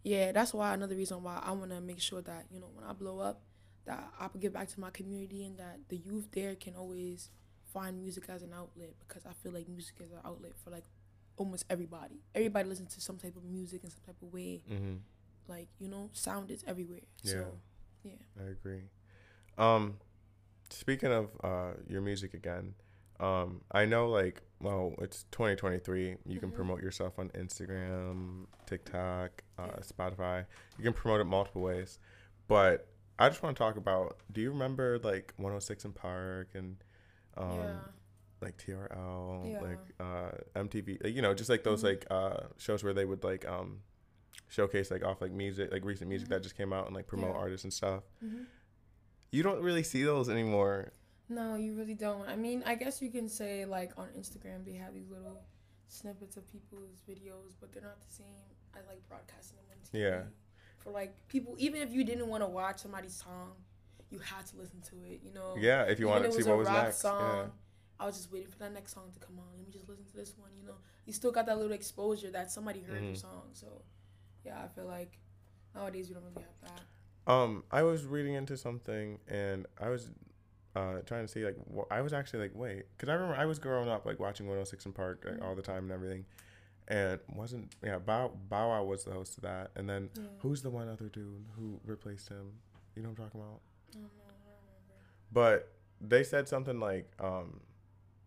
yeah 0.05 0.31
that's 0.33 0.55
why 0.55 0.75
another 0.75 0.94
reason 0.94 1.23
why 1.23 1.41
i 1.44 1.50
want 1.50 1.71
to 1.71 1.81
make 1.81 2.00
sure 2.00 2.23
that 2.23 2.44
you 2.50 2.61
know 2.61 2.69
when 2.75 2.85
i 2.85 2.93
blow 2.93 3.19
up 3.19 3.41
that 3.85 4.12
i 4.21 4.29
can 4.29 4.41
give 4.41 4.53
back 4.53 4.69
to 4.69 4.79
my 4.81 4.91
community 4.91 5.44
and 5.44 5.59
that 5.59 5.79
the 5.88 5.97
youth 5.97 6.29
there 6.33 6.55
can 6.55 6.75
always 6.77 7.31
find 7.73 7.99
music 7.99 8.25
as 8.29 8.43
an 8.43 8.53
outlet 8.55 8.94
because 9.06 9.27
i 9.27 9.32
feel 9.32 9.53
like 9.53 9.69
music 9.69 9.97
is 10.00 10.12
an 10.12 10.19
outlet 10.25 10.53
for 10.62 10.71
like 10.71 10.85
almost 11.37 11.65
everybody 11.69 12.21
everybody 12.35 12.69
listens 12.69 12.94
to 12.94 13.00
some 13.00 13.17
type 13.19 13.37
of 13.37 13.44
music 13.44 13.82
in 13.85 13.91
some 13.91 14.00
type 14.06 14.17
of 14.23 14.32
way 14.32 14.62
Mm-hmm. 14.71 14.94
like 15.49 15.69
you 15.79 15.89
know 15.89 16.11
sound 16.12 16.50
is 16.50 16.62
everywhere 16.67 17.00
Yeah. 17.23 17.32
so 17.32 17.59
yeah 18.05 18.12
I 18.39 18.44
agree. 18.50 18.82
Um, 19.59 19.99
speaking 20.71 21.13
of 21.13 21.31
uh, 21.43 21.73
your 21.89 22.01
music 22.01 22.35
again, 22.35 22.75
um, 23.20 23.63
I 23.73 23.85
know 23.87 24.08
like 24.08 24.43
well, 24.61 24.94
it's 25.03 25.25
2023. 25.32 26.17
You 26.27 26.39
can 26.41 26.51
Mhm. 26.51 26.55
promote 26.55 26.82
yourself 26.82 27.19
on 27.19 27.29
Instagram, 27.31 28.46
TikTok, 28.67 29.43
uh. 29.58 29.69
Spotify. 29.82 30.46
You 30.79 30.85
can 30.85 30.93
promote 30.94 31.20
it 31.20 31.25
multiple 31.25 31.61
ways, 31.63 31.99
but 32.49 32.89
I 33.19 33.29
just 33.29 33.43
want 33.43 33.56
to 33.56 33.63
talk 33.63 33.77
about. 33.77 34.19
Do 34.32 34.41
you 34.41 34.51
remember 34.51 34.99
like 34.99 35.35
106 35.37 35.85
& 35.91 35.94
Park 35.94 36.49
and 36.55 36.77
um, 37.37 37.58
yeah 37.58 37.79
like 38.43 38.58
TRL, 38.58 39.51
Yeah. 39.51 39.61
like 39.63 39.79
uh, 39.99 40.31
MTV, 40.55 40.99
you 41.11 41.23
know, 41.23 41.32
just 41.32 41.49
like 41.49 41.65
those 41.65 41.81
Mhm. 41.82 41.85
like 41.85 42.06
uh, 42.11 42.49
shows 42.58 42.85
where 42.85 42.93
they 42.93 43.06
would 43.06 43.25
like 43.25 43.46
um, 43.49 43.81
showcase 44.49 44.91
like 44.91 45.03
off 45.03 45.23
like 45.23 45.32
music, 45.32 45.73
like 45.73 45.85
recent 45.87 46.08
music 46.11 46.29
Mhm. 46.29 46.32
that 46.32 46.43
just 46.43 46.55
came 46.55 46.70
out 46.73 46.85
and 46.87 46.94
like 46.94 47.06
promote 47.06 47.31
Yeah. 47.35 47.41
artists 47.41 47.65
and 47.65 47.73
stuff. 47.73 48.05
You 49.31 49.43
don't 49.43 49.61
really 49.63 49.83
see 49.83 50.03
those 50.05 50.29
anymore. 50.29 50.93
no 51.29 51.56
you 51.56 51.75
really 51.75 51.95
don't 51.95 52.27
i 52.29 52.37
mean 52.37 52.63
i 52.67 52.75
guess 52.77 53.03
you 53.03 53.11
can 53.11 53.29
say 53.29 53.65
like 53.65 53.91
on 53.99 54.06
instagram 54.21 54.65
they 54.65 54.75
have 54.75 54.95
these 54.95 55.11
little 55.11 55.41
snippets 55.89 56.37
of 56.37 56.45
people's 56.53 57.03
videos 57.11 57.51
but 57.61 57.73
they're 57.73 57.83
not 57.83 58.01
the 58.09 58.15
same 58.15 58.47
as 58.79 58.87
like 58.87 59.01
broadcasting 59.09 59.56
them 59.59 59.67
on 59.73 59.79
TV. 59.83 60.03
Yeah. 60.06 60.23
for 60.83 60.91
like 60.93 61.13
people 61.29 61.55
even 61.59 61.83
if 61.83 61.91
you 61.93 62.05
didn't 62.05 62.29
want 62.29 62.43
to 62.43 62.51
watch 62.61 62.79
somebody's 62.79 63.15
song 63.27 63.53
you 64.11 64.19
had 64.21 64.47
to 64.47 64.56
listen 64.56 64.81
to 64.91 64.97
it 65.11 65.21
you 65.27 65.33
know 65.35 65.55
Yeah, 65.59 65.83
if 65.83 65.99
you 65.99 66.06
Even 66.06 66.11
wanted 66.23 66.31
to 66.33 66.39
it 66.39 66.45
see 66.45 66.49
what 66.49 66.59
was 66.59 66.69
rock 66.69 66.85
next. 66.85 66.99
Song, 67.01 67.51
I 67.99 68.06
was 68.06 68.17
just 68.17 68.31
waiting 68.33 68.49
for 68.55 68.59
that 68.59 68.73
next 68.73 68.93
song 68.95 69.11
to 69.13 69.19
come 69.19 69.37
on. 69.39 69.51
Let 69.56 69.67
me 69.67 69.73
just 69.73 69.89
listen 69.89 70.05
to 70.05 70.17
this 70.17 70.33
one. 70.39 70.51
You 70.61 70.65
know, 70.69 70.75
you 71.06 71.13
still 71.13 71.33
got 71.33 71.47
that 71.47 71.56
little 71.59 71.73
exposure 71.73 72.31
that 72.31 72.53
somebody 72.53 72.81
heard 72.83 73.03
your 73.03 73.15
Mhm. 73.15 73.21
song. 73.29 73.45
So, 73.55 73.83
yeah, 74.45 74.63
I 74.63 74.69
feel 74.69 74.85
like 74.85 75.19
nowadays 75.75 76.06
we 76.09 76.15
don't 76.15 76.23
really 76.29 76.43
have 76.51 76.61
that. 76.71 76.83
Um, 77.27 77.65
I 77.71 77.83
was 77.83 78.05
reading 78.05 78.35
into 78.35 78.56
something 78.56 79.19
and 79.29 79.67
I 79.81 79.89
was 79.89 80.11
uh 80.77 80.99
trying 81.06 81.25
to 81.27 81.29
see 81.29 81.45
like 81.45 81.56
wh- 81.75 81.91
I 81.91 82.03
was 82.03 82.13
actually 82.13 82.41
like 82.41 82.53
wait 82.55 82.85
because 82.97 83.09
I 83.09 83.15
remember 83.15 83.35
I 83.35 83.47
was 83.47 83.59
growing 83.59 83.89
up 83.89 84.05
like 84.06 84.21
watching 84.21 84.47
106 84.47 84.87
& 84.91 84.95
Park 84.95 85.25
like, 85.27 85.43
all 85.43 85.55
the 85.55 85.63
time 85.63 85.85
and 85.85 85.93
everything, 85.93 86.25
and 86.89 87.19
wasn't 87.35 87.75
yeah 87.83 87.99
Bow 87.99 88.31
Bow 88.49 88.69
Wow 88.69 88.85
was 88.85 89.05
the 89.05 89.13
host 89.13 89.39
of 89.39 89.43
that 89.45 89.71
and 89.77 89.89
then 89.89 90.11
Yeah. 90.15 90.23
who's 90.39 90.63
the 90.63 90.71
one 90.71 90.89
other 90.89 91.09
dude 91.09 91.47
who 91.56 91.81
replaced 91.85 92.29
him? 92.29 92.53
You 92.95 93.03
know 93.03 93.09
what 93.11 93.19
I'm 93.19 93.25
talking 93.25 93.41
about? 93.41 93.61
I 93.95 93.99
know. 93.99 94.05
I. 94.29 94.33
But 95.33 95.73
they 96.01 96.23
said 96.23 96.47
something 96.49 96.79
like, 96.79 97.11
um, 97.21 97.61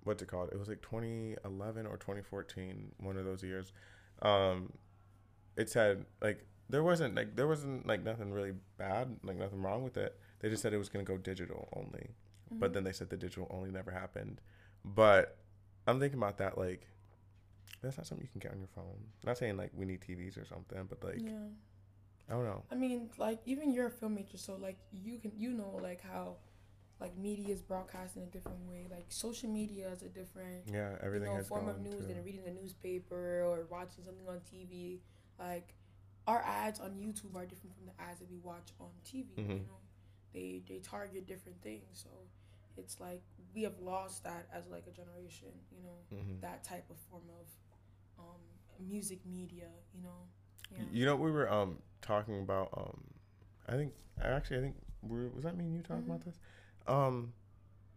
what's 0.04 0.22
it 0.22 0.28
called? 0.28 0.50
It 0.52 0.58
was 0.60 0.68
like 0.68 0.82
2011 0.82 1.86
or 1.86 1.98
2014, 1.98 2.92
one 3.00 3.16
of 3.18 3.26
those 3.26 3.44
years. 3.44 3.72
Um, 4.22 4.74
it 5.56 5.70
said 5.70 6.06
like 6.22 6.44
there 6.70 6.84
wasn't 6.84 7.16
like 7.16 7.36
there 7.36 7.48
wasn't 7.48 7.88
like 7.88 8.04
nothing 8.04 8.32
really 8.32 8.54
bad, 8.78 9.18
like 9.24 9.38
nothing 9.38 9.62
wrong 9.62 9.84
with 9.84 9.98
it. 9.98 10.18
They 10.40 10.50
just 10.50 10.62
said 10.62 10.74
it 10.74 10.78
was 10.78 10.90
gonna 10.90 11.06
go 11.06 11.18
digital 11.18 11.70
only, 11.76 12.10
Mm-hmm. 12.50 12.60
but 12.60 12.74
then 12.74 12.84
they 12.84 12.92
said 12.94 13.10
the 13.12 13.18
digital 13.18 13.48
only 13.52 13.70
never 13.72 13.92
happened. 13.92 14.42
But 14.84 15.38
I'm 15.86 16.00
thinking 16.00 16.18
about 16.18 16.38
that 16.40 16.58
like 16.58 16.88
that's 17.82 17.98
not 17.98 18.08
something 18.08 18.26
you 18.26 18.32
can 18.32 18.40
get 18.40 18.52
on 18.52 18.60
your 18.60 18.68
phone. 18.76 18.98
not 19.26 19.38
saying 19.38 19.58
like 19.58 19.72
we 19.76 19.86
need 19.86 20.02
TVs 20.02 20.42
or 20.42 20.46
something, 20.46 20.86
but 20.90 21.04
like 21.04 21.22
yeah. 21.22 21.48
I 22.30 22.34
don't 22.34 22.46
know. 22.46 22.64
I 22.72 22.76
mean, 22.76 23.10
like 23.18 23.40
even 23.46 23.72
you're 23.74 23.88
a 23.88 23.92
filmmaker, 23.92 24.38
so 24.38 24.56
like 24.56 24.78
you 24.92 25.18
can 25.18 25.32
you 25.36 25.52
know 25.52 25.80
like 25.82 26.02
how 26.02 26.36
like 27.00 27.18
media 27.18 27.54
is 27.54 27.62
broadcast 27.62 28.18
in 28.18 28.24
a 28.24 28.28
different 28.28 28.60
way. 28.70 28.88
Like 28.92 29.06
social 29.10 29.50
media 29.50 29.90
is 29.90 30.02
a 30.04 30.10
different 30.10 30.66
Yeah, 30.72 30.96
everything 31.02 31.32
you 31.32 31.38
know, 31.38 31.44
form 31.44 31.68
of 31.70 31.80
news 31.82 32.06
to, 32.06 32.14
than 32.14 32.24
reading 32.24 32.44
the 32.46 32.52
newspaper 32.52 33.44
or 33.46 33.66
watching 33.70 34.04
something 34.04 34.28
on 34.28 34.42
TV. 34.54 35.00
Like 35.40 35.74
our 36.30 36.42
ads 36.46 36.80
on 36.80 36.92
YouTube 36.92 37.36
are 37.36 37.46
different 37.46 37.76
from 37.76 37.86
the 37.88 37.96
ads 38.02 38.20
that 38.20 38.30
we 38.30 38.38
watch 38.38 38.70
on 38.80 38.90
TV. 39.04 39.34
You 39.36 39.44
Mhm. 39.44 39.66
know, 39.66 39.80
they 40.34 40.62
they 40.68 40.80
target 40.80 41.26
different 41.28 41.60
things. 41.62 41.86
So 42.04 42.10
it's 42.78 43.00
like 43.00 43.24
we 43.56 43.64
have 43.64 43.80
lost 43.82 44.24
that 44.26 44.48
as 44.54 44.68
like 44.68 44.86
a 44.88 44.92
generation. 44.92 45.50
You 45.76 45.84
know, 45.84 45.98
Mhm. 46.18 46.42
that 46.42 46.64
type 46.64 46.86
of 46.90 46.98
form 47.10 47.24
of 47.42 47.48
um, 48.24 48.42
music 48.80 49.20
media. 49.26 49.70
You 49.96 50.04
know, 50.04 50.20
yeah. 50.72 50.84
You 50.92 51.06
know, 51.06 51.16
we 51.16 51.32
were 51.32 51.52
um 51.52 51.80
talking 52.02 52.40
about 52.42 52.70
um, 52.78 53.02
I 53.68 53.72
think 53.74 53.94
actually 54.22 54.58
I 54.58 54.62
think 54.62 54.76
we 55.02 55.18
were, 55.18 55.30
was 55.30 55.44
that 55.46 55.58
me 55.58 55.66
and 55.66 55.74
you 55.76 55.82
talking 55.82 56.04
Mhm. 56.04 56.08
about 56.10 56.26
this? 56.26 56.40
Um, 56.88 57.34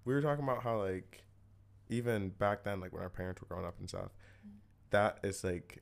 we 0.06 0.14
were 0.14 0.22
talking 0.22 0.44
about 0.44 0.62
how 0.62 0.78
like 0.82 1.24
even 1.90 2.30
back 2.30 2.64
then, 2.64 2.80
like 2.80 2.92
when 2.94 3.02
our 3.02 3.10
parents 3.10 3.42
were 3.42 3.48
growing 3.48 3.66
up 3.66 3.78
and 3.78 3.88
stuff, 3.88 4.10
Mhm. 4.46 4.58
that 4.90 5.18
is 5.22 5.44
like 5.44 5.81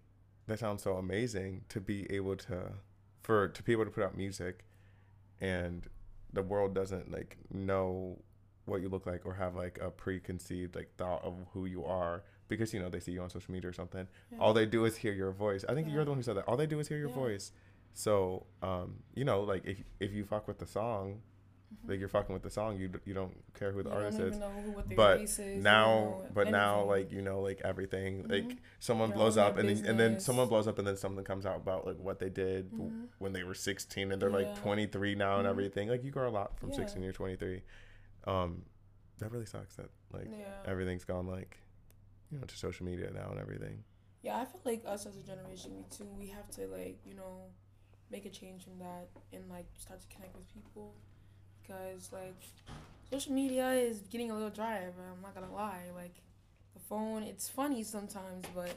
that 0.51 0.59
sounds 0.59 0.83
so 0.83 0.95
amazing 0.97 1.63
to 1.69 1.81
be 1.81 2.11
able 2.11 2.37
to 2.37 2.73
for 3.23 3.49
to 3.49 3.63
be 3.63 3.73
able 3.73 3.85
to 3.85 3.91
put 3.91 4.03
out 4.05 4.17
music, 4.17 4.65
and 5.41 5.87
the 6.33 6.43
world 6.43 6.75
doesn't 6.75 7.11
like 7.11 7.37
know 7.53 8.19
what 8.67 8.81
you 8.83 8.89
look 8.89 9.07
like 9.07 9.25
or 9.27 9.35
have 9.35 9.57
like 9.57 9.79
a 9.83 9.91
preconceived 9.91 10.75
like 10.77 10.91
thought 10.97 11.25
of 11.25 11.35
who 11.53 11.67
you 11.67 11.85
are 11.85 12.23
because 12.49 12.73
you 12.73 12.81
know 12.81 12.89
they 12.89 13.01
see 13.01 13.11
you 13.13 13.21
on 13.23 13.29
social 13.31 13.53
media 13.53 13.69
or 13.69 13.73
something 13.73 14.07
Yeah. 14.31 14.39
all 14.39 14.53
they 14.53 14.67
do 14.67 14.85
is 14.85 14.97
hear 14.97 15.13
your 15.13 15.33
voice. 15.33 15.65
I 15.69 15.75
think 15.75 15.89
Yeah. 15.89 15.95
you're 15.95 16.05
the 16.05 16.11
one 16.11 16.19
who 16.19 16.23
said 16.23 16.37
that. 16.37 16.47
All 16.47 16.57
they 16.57 16.67
do 16.67 16.79
is 16.79 16.89
hear 16.89 16.99
your 16.99 17.09
Yeah. 17.09 17.15
voice. 17.15 17.53
So, 17.95 18.47
um, 18.63 19.03
you 19.15 19.25
know, 19.25 19.41
like 19.43 19.65
if 19.65 19.83
if 19.99 20.13
you 20.13 20.25
fuck 20.25 20.47
with 20.47 20.59
the 20.59 20.67
song, 20.67 21.23
Mhm. 21.73 21.89
like 21.89 22.01
you're 22.01 22.09
fucking 22.09 22.33
with 22.33 22.43
the 22.43 22.51
song, 22.51 22.77
you 22.79 22.91
you 23.05 23.15
don't 23.15 23.33
care 23.55 23.71
who 23.73 23.83
the 23.83 23.91
You 23.91 23.97
artist 23.97 24.19
don't 24.19 24.27
is. 24.29 24.39
know 24.39 24.51
who, 24.51 24.73
what 24.73 24.89
their 24.89 24.97
But 24.97 25.21
is, 25.21 25.39
you 25.39 25.61
Now, 25.63 25.87
know 25.87 26.25
but 26.35 26.49
now, 26.51 26.83
like 26.85 27.13
you 27.13 27.23
know, 27.23 27.41
like 27.41 27.61
everything, 27.63 28.27
like 28.29 28.45
Mhm. 28.49 28.59
someone 28.81 29.13
blows 29.13 29.37
up, 29.37 29.57
and 29.57 29.69
then, 29.69 29.85
and 29.87 29.99
then 29.99 30.19
someone 30.21 30.49
blows 30.49 30.67
up, 30.67 30.79
and 30.79 30.87
then 30.87 30.97
something 30.97 31.25
comes 31.25 31.47
out 31.47 31.57
about 31.57 31.87
like 31.87 31.99
what 31.99 32.19
they 32.19 32.29
did 32.31 32.71
Mhm. 32.73 33.09
when 33.19 33.33
they 33.33 33.45
were 33.45 33.55
16, 33.55 34.11
and 34.13 34.21
they're 34.21 34.31
like 34.31 34.55
23 34.57 35.15
now 35.15 35.39
and 35.39 35.47
Mhm. 35.47 35.51
everything. 35.51 35.89
Like 35.89 36.03
you 36.03 36.11
grow 36.11 36.29
a 36.29 36.31
lot 36.31 36.59
from 36.59 36.71
Yeah. 36.71 36.77
16 36.77 37.03
to 37.03 37.13
23. 37.13 37.63
Um, 38.25 38.65
that 39.19 39.31
really 39.31 39.47
sucks. 39.47 39.77
That 39.77 39.91
like 40.13 40.29
yeah. 40.31 40.63
everything's 40.65 41.05
gone 41.05 41.27
like, 41.27 41.59
you 42.31 42.39
know, 42.39 42.45
to 42.47 42.57
social 42.57 42.85
media 42.87 43.11
now 43.13 43.31
and 43.31 43.39
everything. 43.39 43.85
Yeah, 44.23 44.39
I 44.39 44.45
feel 44.45 44.61
like 44.65 44.83
us 44.87 45.07
as 45.07 45.17
a 45.17 45.23
generation, 45.23 45.77
we 45.77 45.85
too, 45.85 46.05
we 46.19 46.27
have 46.29 46.51
to 46.51 46.67
like 46.67 46.99
you 47.07 47.15
know, 47.15 47.51
make 48.11 48.27
a 48.27 48.31
change 48.31 48.65
from 48.65 48.79
that 48.81 49.09
and 49.33 49.49
like 49.49 49.67
start 49.77 50.01
to 50.01 50.09
connect 50.09 50.35
with 50.35 50.49
people, 50.53 50.97
because 51.71 52.11
like 52.13 52.37
social 53.11 53.33
media 53.33 53.71
is 53.73 54.01
getting 54.11 54.31
a 54.31 54.35
little 54.35 54.51
dry. 54.51 54.81
But 54.97 55.05
I'm 55.05 55.23
not 55.23 55.35
gonna 55.35 55.53
lie. 55.55 55.85
Like 55.95 56.15
the 56.75 56.81
phone, 56.81 57.23
it's 57.23 57.49
funny 57.49 57.83
sometimes, 57.83 58.47
but 58.55 58.75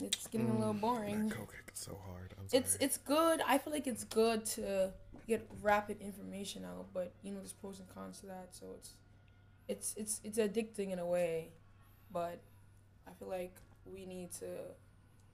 it's 0.00 0.26
getting 0.28 0.50
a 0.50 0.58
little 0.58 0.74
Mm, 0.74 0.80
boring. 0.80 1.28
That 1.28 1.36
coke 1.36 1.54
hits 1.64 1.84
so 1.84 1.98
hard. 2.06 2.34
It's 2.52 2.76
it's 2.76 2.98
good. 2.98 3.40
I 3.46 3.58
feel 3.58 3.72
like 3.72 3.86
it's 3.86 4.04
good 4.04 4.44
to 4.56 4.92
get 5.26 5.48
rapid 5.62 6.00
information 6.00 6.64
out, 6.64 6.86
but 6.94 7.12
you 7.22 7.32
know 7.32 7.38
there's 7.38 7.52
pros 7.52 7.80
and 7.80 7.88
cons 7.88 8.20
to 8.20 8.26
that. 8.26 8.48
So 8.52 8.66
it's 8.76 8.94
it's 9.68 9.94
it's 9.96 10.20
it's 10.24 10.38
addicting 10.38 10.92
in 10.92 10.98
a 10.98 11.06
way, 11.06 11.50
but 12.12 12.40
I 13.06 13.12
feel 13.18 13.28
like 13.28 13.56
we 13.84 14.06
need 14.06 14.32
to 14.34 14.46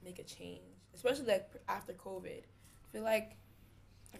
make 0.05 0.19
a 0.19 0.25
change, 0.25 0.63
especially 0.95 1.27
like 1.27 1.51
after 1.69 1.93
COVID. 1.93 2.43
I 2.43 2.93
feel 2.93 3.03
like. 3.03 3.37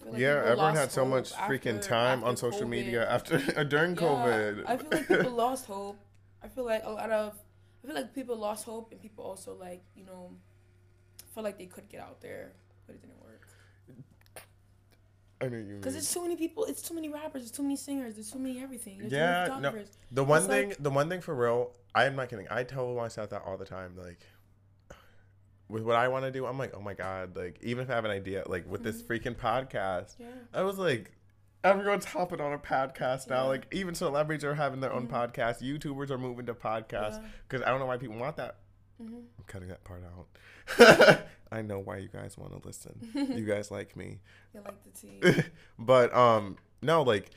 Like 0.05 0.21
yeah, 0.21 0.43
everyone 0.45 0.75
had 0.75 0.91
so 0.91 1.05
much 1.05 1.33
freaking 1.33 1.77
after- 1.77 1.89
time 1.89 2.25
on 2.25 2.37
social 2.37 2.63
COVID. 2.63 2.69
media 2.69 3.09
after 3.09 3.39
during 3.65 3.95
Yeah, 3.95 4.03
COVID. 4.03 4.65
I 4.67 4.77
feel 4.77 4.89
like 4.91 5.09
people 5.09 5.31
lost 5.47 5.67
hope. 5.67 5.99
I 6.43 6.49
feel 6.49 6.65
like 6.65 6.83
a 6.85 6.91
lot 6.91 7.11
of 7.11 7.39
I 7.83 7.87
feel 7.87 7.97
like 7.97 8.15
people 8.15 8.37
lost 8.37 8.65
hope 8.65 8.91
and 8.93 9.01
people 9.01 9.25
also 9.25 9.55
like, 9.55 9.83
you 9.95 10.05
know, 10.05 10.31
felt 11.35 11.45
like 11.45 11.59
they 11.59 11.67
could 11.67 11.89
get 11.89 12.01
out 12.01 12.21
there, 12.21 12.53
but 12.87 12.95
it 12.97 13.01
didn't 13.03 13.21
work. 13.23 13.49
I 15.41 15.49
know 15.49 15.57
you 15.59 15.77
Because 15.77 15.97
it's 15.97 16.13
too 16.13 16.23
many 16.23 16.37
people, 16.37 16.65
it's 16.67 16.83
too 16.83 16.95
many 16.95 17.09
rappers, 17.09 17.43
there's 17.43 17.51
too 17.51 17.63
many 17.65 17.75
singers, 17.77 18.15
there's 18.15 18.31
too 18.31 18.39
many 18.39 18.63
everything. 18.63 18.99
There's 18.99 19.13
Yeah, 19.13 19.47
too 19.49 19.61
no. 19.61 19.85
The 20.13 20.23
one 20.25 20.39
it's 20.39 20.47
thing, 20.47 20.69
like- 20.71 20.79
the 20.83 20.91
one 20.91 21.09
thing 21.09 21.21
for 21.21 21.35
real, 21.35 21.73
I 21.95 22.05
am 22.05 22.15
not 22.17 22.29
kidding. 22.29 22.47
I 22.51 22.63
tell 22.65 22.95
myself 22.95 23.31
that 23.31 23.43
all 23.45 23.57
the 23.57 23.65
time. 23.65 23.95
Like, 23.97 24.21
with 25.73 25.83
what 25.83 25.97
I 25.97 26.09
want 26.09 26.25
to 26.25 26.31
do, 26.31 26.47
I'm 26.47 26.59
like, 26.59 26.75
oh 26.75 26.81
my 26.81 26.95
god. 26.95 27.35
Like, 27.37 27.59
even 27.63 27.83
if 27.85 27.91
I 27.91 27.95
have 27.95 28.05
an 28.05 28.11
idea, 28.11 28.45
like 28.47 28.71
with 28.71 28.83
this 28.85 29.03
Mhm. 29.03 29.07
freaking 29.07 29.37
podcast, 29.37 30.17
Yeah. 30.19 30.27
I 30.53 30.63
was 30.63 30.79
like, 30.79 31.11
everyone's 31.65 32.05
hopping 32.05 32.41
on 32.41 32.53
a 32.53 32.59
podcast 32.59 33.29
now. 33.29 33.43
Yeah. 33.45 33.49
Like, 33.49 33.67
even 33.73 33.95
celebrities 33.95 34.45
are 34.45 34.55
having 34.55 34.81
their 34.81 34.93
own 34.93 35.09
Mhm. 35.09 35.13
podcast. 35.33 35.63
YouTubers 35.63 36.11
are 36.11 36.19
moving 36.19 36.47
to 36.47 36.55
podcasts 36.55 37.23
Yeah. 37.23 37.29
because 37.49 37.63
I 37.67 37.71
don't 37.71 37.81
know 37.81 37.87
why 37.87 37.97
people 37.97 38.17
want 38.17 38.37
that. 38.37 38.57
hmm 38.99 39.15
I'm 39.39 39.45
cutting 39.47 39.69
that 39.69 39.83
part 39.85 40.03
out. 40.05 41.27
I 41.51 41.63
know 41.63 41.79
why 41.81 41.97
you 41.99 42.09
guys 42.09 42.37
want 42.39 42.53
to 42.61 42.67
listen. 42.67 43.11
you 43.15 43.45
guys 43.45 43.71
like 43.79 43.97
me. 43.97 44.21
You 44.55 44.61
like 44.61 44.83
the 44.85 44.91
tea. 44.91 45.43
but 45.79 46.15
um 46.15 46.57
no 46.83 47.03
like 47.03 47.31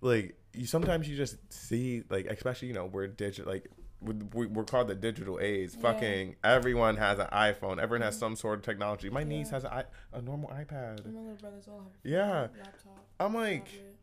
like 0.00 0.34
you 0.54 0.66
sometimes 0.66 1.08
you 1.08 1.16
just 1.16 1.36
see 1.52 2.02
like 2.10 2.26
especially 2.26 2.68
you 2.68 2.74
know 2.74 2.86
we're 2.86 3.06
digital 3.06 3.50
like 3.50 3.70
we're 4.00 4.64
called 4.64 4.86
the 4.88 4.94
digital 4.94 5.40
age 5.40 5.72
Yeah. 5.74 5.80
fucking 5.80 6.36
everyone 6.44 6.96
has 6.98 7.18
an 7.18 7.26
iphone 7.32 7.78
everyone 7.80 8.02
has 8.02 8.16
Mhm. 8.16 8.20
some 8.20 8.36
sort 8.36 8.58
of 8.60 8.64
technology 8.64 9.10
my 9.10 9.24
niece 9.24 9.48
Yeah. 9.50 9.60
has 9.60 9.86
a 10.12 10.22
normal 10.22 10.50
ipad 10.50 11.04
My 11.04 11.10
little 11.20 11.34
brothers 11.36 11.66
all 11.68 11.80
have 11.80 11.92
Yeah. 12.04 12.40
laptop, 12.56 13.04
i'm 13.18 13.34
like 13.34 13.64
tablet, 13.66 13.96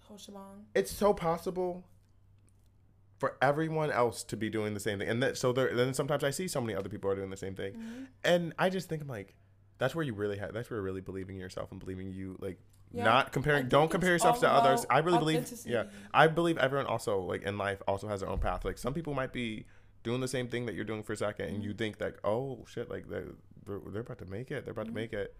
the 0.00 0.06
whole 0.06 0.18
shebang. 0.18 0.66
it's 0.74 0.92
so 0.92 1.12
possible 1.12 1.84
for 3.18 3.36
everyone 3.40 3.90
else 3.90 4.22
to 4.24 4.36
be 4.36 4.50
doing 4.50 4.74
the 4.74 4.80
same 4.80 4.98
thing 4.98 5.08
and 5.08 5.22
that 5.22 5.36
so 5.36 5.52
there 5.52 5.74
then 5.74 5.94
sometimes 5.94 6.24
i 6.24 6.30
see 6.30 6.46
so 6.48 6.60
many 6.60 6.74
other 6.74 6.88
people 6.88 7.10
are 7.10 7.14
doing 7.16 7.30
the 7.30 7.36
same 7.36 7.54
thing 7.54 7.74
Mhm. 7.74 8.06
and 8.24 8.52
i 8.58 8.68
just 8.68 8.88
think 8.88 9.02
i'm 9.02 9.08
like 9.08 9.34
that's 9.78 9.94
where 9.94 10.04
you 10.04 10.14
really 10.14 10.38
have 10.38 10.52
that's 10.52 10.70
where 10.70 10.76
you're 10.78 10.84
really 10.84 11.00
believing 11.00 11.36
in 11.36 11.40
yourself 11.40 11.70
and 11.72 11.80
believing 11.80 12.12
you 12.12 12.36
like 12.40 12.58
Yeah, 12.92 13.04
not 13.04 13.32
comparing 13.32 13.68
don't 13.68 13.90
compare 13.90 14.10
yourself 14.10 14.40
to 14.40 14.48
others 14.50 14.84
i 14.90 14.98
really 14.98 15.18
believe 15.18 15.50
yeah 15.64 15.84
I 16.12 16.26
believe 16.26 16.58
everyone 16.58 16.86
also 16.86 17.20
like 17.20 17.42
in 17.42 17.56
life 17.56 17.80
also 17.88 18.06
has 18.08 18.20
their 18.20 18.28
own 18.28 18.38
path. 18.38 18.64
Like 18.66 18.76
some 18.78 18.92
people 18.92 19.14
might 19.14 19.32
be 19.32 19.64
doing 20.02 20.20
the 20.20 20.28
same 20.28 20.48
thing 20.48 20.66
that 20.66 20.74
you're 20.74 20.84
doing 20.84 21.02
for 21.02 21.14
a 21.14 21.16
2nd 21.16 21.48
and 21.48 21.64
you 21.64 21.72
Mhm. 21.72 21.78
think 21.78 22.00
like, 22.00 22.18
oh 22.24 22.64
shit, 22.68 22.90
like 22.90 23.08
they're 23.08 23.32
they're, 23.64 24.02
about 24.02 24.18
to 24.18 24.24
make 24.26 24.50
it. 24.50 24.64
They're 24.64 24.72
about 24.72 24.86
Mhm. 24.86 24.90
to 24.90 24.94
make 24.94 25.12
it. 25.12 25.34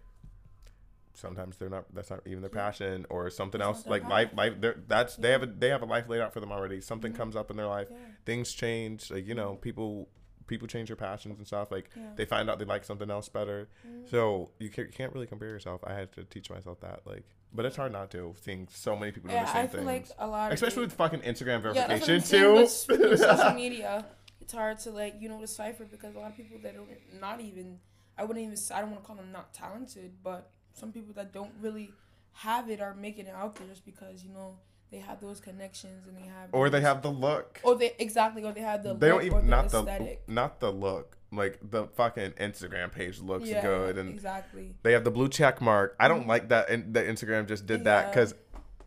Sometimes 1.13 1.57
they're 1.57 1.69
not. 1.69 1.85
That's 1.93 2.09
not 2.09 2.21
even 2.25 2.41
their 2.41 2.49
passion 2.49 3.05
or 3.09 3.29
something 3.29 3.59
That's 3.59 3.79
else. 3.79 3.85
Like 3.87 4.03
life, 4.09 4.29
life. 4.35 4.53
They're, 4.59 4.77
that's 4.87 5.15
they 5.17 5.29
have 5.31 5.43
a 5.43 5.45
they 5.45 5.69
have 5.69 5.83
a 5.83 5.85
life 5.85 6.09
laid 6.09 6.21
out 6.21 6.33
for 6.33 6.39
them 6.39 6.51
already. 6.51 6.81
Something 6.81 7.13
Mhm. 7.13 7.17
comes 7.17 7.35
up 7.35 7.51
in 7.51 7.57
their 7.57 7.67
life. 7.67 7.87
Yeah. 7.91 7.97
Things 8.25 8.51
change. 8.53 9.11
Like 9.11 9.27
you 9.27 9.35
know, 9.35 9.55
people 9.57 10.09
people 10.47 10.67
change 10.67 10.89
their 10.89 10.95
passions 10.95 11.37
and 11.37 11.47
stuff. 11.47 11.71
Like 11.71 11.89
Yeah. 11.95 12.09
they 12.15 12.25
find 12.25 12.49
out 12.49 12.59
they 12.59 12.65
like 12.65 12.83
something 12.83 13.09
else 13.09 13.29
better. 13.29 13.69
Mhm. 13.87 14.09
So 14.09 14.51
you 14.59 14.69
can't, 14.69 15.13
really 15.13 15.27
compare 15.27 15.49
yourself. 15.49 15.81
I 15.85 15.93
had 15.93 16.11
to 16.13 16.23
teach 16.25 16.49
myself 16.49 16.79
that. 16.81 17.01
Like, 17.05 17.23
but 17.53 17.65
it's 17.65 17.75
hard 17.75 17.91
not 17.91 18.09
to 18.11 18.35
seeing 18.41 18.67
so 18.71 18.95
many 18.95 19.11
people 19.11 19.29
doing 19.29 19.41
yeah, 19.41 19.45
the 19.45 19.51
same 19.53 19.63
I 19.63 19.67
feel 19.67 19.85
things 19.85 20.09
like 20.09 20.17
a 20.19 20.27
lot 20.27 20.47
of 20.51 20.53
especially 20.55 20.83
it- 20.83 20.85
with 20.87 20.93
fucking 20.93 21.19
Instagram 21.21 21.63
Yeah, 21.75 21.87
verification 21.87 22.15
I'm 22.15 22.21
too. 22.21 22.53
with- 22.53 22.85
with 23.09 23.19
social 23.19 23.53
media, 23.53 24.05
it's 24.41 24.53
hard 24.53 24.79
to 24.79 24.91
like 24.91 25.15
you 25.19 25.29
know 25.29 25.39
decipher 25.39 25.85
because 25.85 26.15
a 26.15 26.19
lot 26.19 26.31
of 26.31 26.37
people 26.37 26.57
that 26.63 26.73
don't 26.75 26.89
not 27.21 27.39
even 27.41 27.79
I 28.17 28.23
wouldn't 28.25 28.43
even 28.45 28.57
say- 28.57 28.75
I 28.75 28.81
don't 28.81 28.91
want 28.91 29.01
to 29.03 29.07
call 29.07 29.15
them 29.15 29.31
not 29.31 29.53
talented, 29.53 30.11
but 30.23 30.49
some 30.73 30.91
people 30.91 31.13
that 31.13 31.31
don't 31.31 31.51
really 31.61 31.91
have 32.33 32.69
it 32.69 32.81
are 32.81 32.93
making 32.95 33.27
it 33.27 33.33
out 33.35 33.55
there 33.55 33.67
just 33.67 33.85
because 33.85 34.23
you 34.23 34.31
know 34.33 34.57
they 34.93 34.99
have 34.99 35.19
those 35.19 35.39
connections 35.39 36.05
and 36.07 36.15
they 36.15 36.21
have 36.27 36.49
or 36.51 36.69
they 36.69 36.79
have 36.81 37.01
the 37.01 37.09
look. 37.11 37.59
or 37.63 37.75
they 37.75 37.93
exactly 37.97 38.43
or 38.43 38.51
they 38.53 38.61
have 38.61 38.83
the 38.83 38.93
they 38.93 39.09
don't 39.09 39.23
even 39.23 39.39
the 39.41 39.49
not 39.49 39.65
aesthetic. 39.65 40.25
the 40.27 40.31
not 40.31 40.59
the 40.59 40.71
look. 40.71 41.17
Like 41.31 41.57
the 41.67 41.87
fucking 41.87 42.33
Instagram 42.33 42.91
page 42.91 43.19
looks 43.19 43.49
yeah, 43.49 43.63
good, 43.63 43.97
and 43.97 44.07
exactly. 44.07 44.75
they 44.83 44.91
have 44.93 45.03
the 45.03 45.09
blue 45.09 45.29
check 45.29 45.59
mark. 45.61 45.95
I 45.99 46.07
don't 46.07 46.25
Mhm. 46.25 46.27
like 46.27 46.49
that. 46.49 46.69
And 46.69 46.93
that 46.93 47.07
Instagram 47.07 47.47
just 47.47 47.65
did 47.65 47.85
that 47.85 48.11
because 48.11 48.35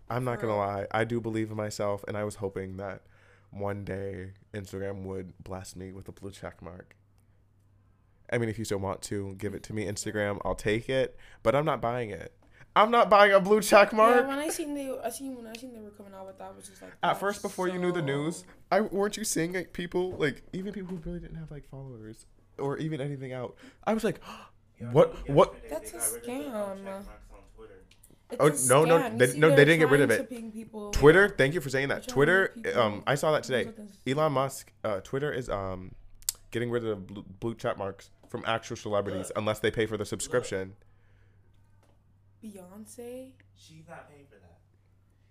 I'm 0.08 0.22
not 0.22 0.38
gonna 0.40 0.56
lie. 0.56 0.86
I 0.92 1.02
do 1.02 1.20
believe 1.20 1.50
in 1.50 1.56
myself, 1.56 2.04
and 2.06 2.16
I 2.16 2.22
was 2.22 2.36
hoping 2.36 2.76
that 2.76 3.02
one 3.50 3.84
day 3.84 4.34
Instagram 4.54 5.02
would 5.02 5.32
bless 5.42 5.74
me 5.74 5.90
with 5.90 6.06
a 6.06 6.12
blue 6.12 6.30
check 6.30 6.62
mark. 6.62 6.94
I 8.30 8.38
mean, 8.38 8.48
if 8.48 8.60
you 8.60 8.64
still 8.64 8.78
want 8.78 9.02
to 9.02 9.34
give 9.38 9.52
it 9.54 9.64
to 9.64 9.72
me, 9.72 9.84
Instagram, 9.86 10.40
I'll 10.44 10.54
take 10.54 10.88
it. 10.88 11.16
But 11.42 11.56
I'm 11.56 11.64
not 11.64 11.80
buying 11.80 12.10
it. 12.10 12.32
I'm 12.76 12.90
not 12.90 13.08
buying 13.10 13.32
a 13.32 13.40
blue 13.40 13.60
check 13.62 13.92
mark. 13.92 14.16
Yeah, 14.20 14.26
when 14.28 14.38
I 14.38 14.48
seen 14.48 14.74
they, 14.74 14.94
I 15.02 15.10
seen 15.10 15.34
when 15.34 15.46
I 15.46 15.54
seen 15.54 15.72
they 15.72 15.80
were 15.80 15.90
coming 15.90 16.12
out 16.14 16.26
with 16.26 16.38
that, 16.38 16.50
I 16.52 16.56
was 16.56 16.68
just 16.68 16.82
like. 16.82 16.92
At 17.02 17.18
first, 17.18 17.40
before 17.42 17.66
you 17.68 17.78
knew 17.78 17.90
the 17.90 18.02
news, 18.02 18.44
I 18.70 18.82
weren't 18.82 19.16
you 19.16 19.24
seeing 19.24 19.54
like 19.54 19.72
people 19.72 20.12
like 20.12 20.42
even 20.52 20.72
people 20.72 20.94
who 20.94 21.02
really 21.04 21.18
didn't 21.20 21.36
have 21.38 21.50
like 21.50 21.66
followers 21.68 22.26
or 22.58 22.76
even 22.78 23.00
anything 23.00 23.32
out. 23.32 23.56
I 23.84 23.94
was 23.94 24.04
like, 24.04 24.20
What- 24.92 25.16
I 25.28 25.32
what- 25.32 25.54
They- 25.54 25.68
they 25.70 25.74
That's 25.74 25.92
got 25.92 26.00
a 26.02 26.12
rid 26.12 26.20
of 26.20 26.26
the, 26.26 26.30
scam. 26.30 26.44
check 26.44 26.84
marks 26.84 27.08
on 27.32 27.38
Twitter. 27.56 27.82
It's 28.52 28.70
Oh, 28.70 28.84
no, 28.84 28.98
no, 29.08 29.16
they- 29.16 29.38
no, 29.38 29.48
they 29.50 29.64
didn't 29.64 29.78
get 29.78 29.88
rid 29.88 30.00
of 30.02 30.10
it. 30.10 30.18
to 30.18 30.24
ping 30.24 30.52
people- 30.52 30.90
Twitter, 30.90 31.28
thank 31.30 31.54
you 31.54 31.60
for 31.62 31.70
saying 31.70 31.88
that. 31.88 32.06
They're 32.06 32.14
trying 32.14 32.52
to 32.52 32.62
Twitter, 32.62 32.78
um, 32.80 33.02
I 33.06 33.14
saw 33.14 33.32
that 33.32 33.42
today. 33.44 33.64
use 33.64 33.68
it 33.78 33.78
as- 34.06 34.16
Elon 34.18 34.32
Musk, 34.32 34.72
uh, 34.84 35.00
Twitter 35.00 35.32
is 35.32 35.48
um, 35.48 35.92
getting 36.50 36.70
rid 36.70 36.84
of 36.86 37.06
blue, 37.06 37.22
blue 37.40 37.54
check 37.54 37.78
marks 37.78 38.10
from 38.28 38.42
actual 38.46 38.76
celebrities 38.76 39.28
Look. 39.28 39.38
unless 39.38 39.60
they 39.60 39.70
pay 39.70 39.86
for 39.86 39.96
the 39.96 40.04
subscription. 40.04 40.74
Beyonce, 42.52 43.32
She's 43.56 43.86
not 43.88 44.08
paying 44.10 44.26
for 44.26 44.36
that. 44.36 44.58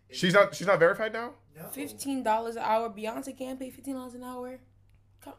If 0.09 0.17
She's 0.17 0.33
not. 0.33 0.53
She's 0.55 0.67
not 0.67 0.79
verified 0.79 1.13
now. 1.13 1.31
No. 1.57 1.67
fifteen 1.69 2.23
dollars 2.23 2.55
an 2.55 2.63
hour. 2.63 2.89
Beyonce 2.89 3.37
can't 3.37 3.59
pay 3.59 3.69
fifteen 3.69 3.95
dollars 3.95 4.13
an 4.13 4.23
hour. 4.23 4.59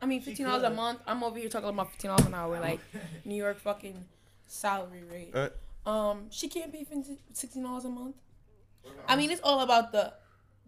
I 0.02 0.06
mean, 0.06 0.21
fifteen 0.21 0.47
dollars 0.47 0.64
a 0.64 0.71
month. 0.71 1.00
I'm 1.06 1.23
over 1.23 1.38
here 1.38 1.49
talking 1.49 1.68
about 1.68 1.90
fifteen 1.92 2.11
dollars 2.11 2.26
an 2.26 2.35
hour, 2.35 2.59
like 2.61 2.80
New 3.25 3.37
York 3.37 3.59
fucking 3.61 4.04
salary 4.47 5.04
rate. 5.11 5.33
Uh, 5.35 5.50
Um, 5.88 6.26
she 6.30 6.49
can't 6.49 6.73
pay 6.73 6.85
fifteen- 6.85 7.18
sixteen 7.33 7.62
dollars 7.62 7.85
a 7.85 7.88
month. 7.88 8.16
I 9.09 9.16
mean, 9.16 9.30
it's 9.30 9.40
all 9.42 9.61
about 9.61 9.92
the 9.92 10.12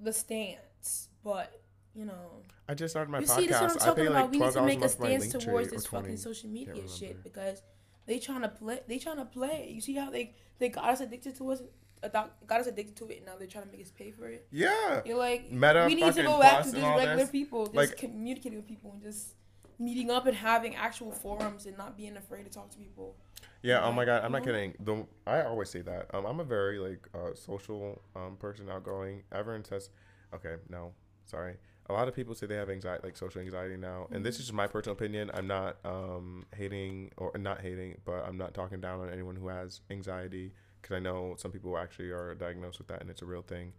the 0.00 0.12
stance, 0.12 1.08
but 1.24 1.60
you 1.94 2.04
know. 2.04 2.42
I 2.68 2.74
just 2.74 2.92
started 2.92 3.10
my 3.10 3.20
you 3.20 3.26
podcast. 3.26 3.36
see, 3.36 3.46
this 3.46 3.56
is 3.56 3.62
what 3.62 3.70
I'm 3.70 3.76
I 3.76 3.84
talking 3.84 4.04
pay 4.04 4.06
about. 4.08 4.14
like 4.22 4.30
we 4.30 4.30
need 4.32 4.38
twelve 4.38 4.52
to 4.52 4.58
dollars 4.58 4.66
a 4.66 4.66
make 4.66 4.78
a 4.78 4.80
month 4.80 4.94
for 4.96 5.02
my 5.02 5.18
stance 5.18 5.44
towards 5.44 5.70
this 5.70 5.86
fucking 5.86 6.16
social 6.18 6.50
media 6.50 6.88
shit 6.88 7.24
because 7.24 7.62
they 8.08 8.18
trying 8.18 8.42
to 8.42 8.48
play. 8.48 8.80
They 8.88 8.98
trying 8.98 9.18
to 9.18 9.24
play. 9.24 9.70
You 9.72 9.80
see 9.80 9.94
how 9.94 10.10
they 10.10 10.34
they 10.58 10.68
got 10.70 10.84
us 10.84 11.00
addicted 11.00 11.36
to 11.36 11.52
us, 11.52 11.62
got 12.02 12.32
us 12.60 12.66
addicted 12.66 12.96
to 12.96 13.08
it, 13.10 13.18
and 13.18 13.26
now 13.26 13.34
they're 13.38 13.46
trying 13.46 13.66
to 13.66 13.70
make 13.70 13.82
us 13.82 13.92
pay 13.92 14.10
for 14.10 14.26
it. 14.28 14.46
Yeah. 14.50 15.02
You're 15.04 15.18
like, 15.18 15.52
Meta 15.52 15.84
we 15.86 15.94
need 15.94 16.12
to 16.14 16.22
go 16.22 16.40
back 16.40 16.64
to 16.64 16.70
just 16.72 16.74
regular 16.82 17.16
this. 17.16 17.30
people, 17.30 17.66
just 17.66 17.76
Like- 17.76 17.96
communicating 17.96 18.58
with 18.58 18.66
people 18.66 18.90
and 18.92 19.02
just 19.02 19.34
meeting 19.78 20.10
up 20.10 20.26
and 20.26 20.36
having 20.36 20.74
actual 20.74 21.12
forums 21.12 21.66
and 21.66 21.78
not 21.78 21.96
being 21.96 22.16
afraid 22.16 22.42
to 22.44 22.50
talk 22.50 22.68
to 22.70 22.78
people. 22.78 23.14
Yeah. 23.62 23.80
Oh 23.82 23.86
Like, 23.88 23.94
my 23.96 24.04
god. 24.06 24.24
I'm 24.24 24.32
not 24.32 24.42
kidding. 24.44 24.74
The 24.80 25.06
I 25.26 25.42
always 25.42 25.68
say 25.70 25.82
that. 25.82 26.12
Um, 26.14 26.24
I'm 26.26 26.40
a 26.40 26.44
very 26.44 26.78
like 26.78 27.06
uh, 27.14 27.34
social 27.34 28.02
um 28.16 28.36
person, 28.38 28.68
outgoing. 28.68 29.22
Everyone 29.32 29.64
says, 29.64 29.90
okay, 30.34 30.56
no, 30.68 30.92
sorry. 31.26 31.56
A 31.90 31.92
lot 31.92 32.06
of 32.08 32.14
people 32.14 32.34
say 32.34 32.46
they 32.46 32.54
have 32.56 32.68
anxiety, 32.70 33.00
like 33.04 33.16
social 33.16 33.40
anxiety 33.40 33.76
now, 33.76 34.08
and 34.10 34.24
this 34.24 34.36
is 34.38 34.42
just 34.46 34.52
my 34.52 34.66
personal 34.66 34.94
opinion. 34.94 35.30
I'm 35.32 35.46
not 35.46 35.78
um 35.84 36.44
hating 36.54 37.12
or 37.16 37.32
not 37.38 37.60
hating, 37.62 37.98
but 38.04 38.24
I'm 38.26 38.36
not 38.36 38.52
talking 38.54 38.80
down 38.80 39.00
on 39.00 39.10
anyone 39.10 39.36
who 39.36 39.48
has 39.48 39.80
anxiety 39.90 40.52
because 40.82 40.94
I 40.96 41.00
know 41.00 41.34
some 41.38 41.50
people 41.50 41.76
actually 41.78 42.10
are 42.10 42.34
diagnosed 42.34 42.78
with 42.78 42.88
that 42.88 43.00
and 43.00 43.08
it's 43.10 43.22
a 43.22 43.26
real 43.26 43.42
thing. 43.42 43.72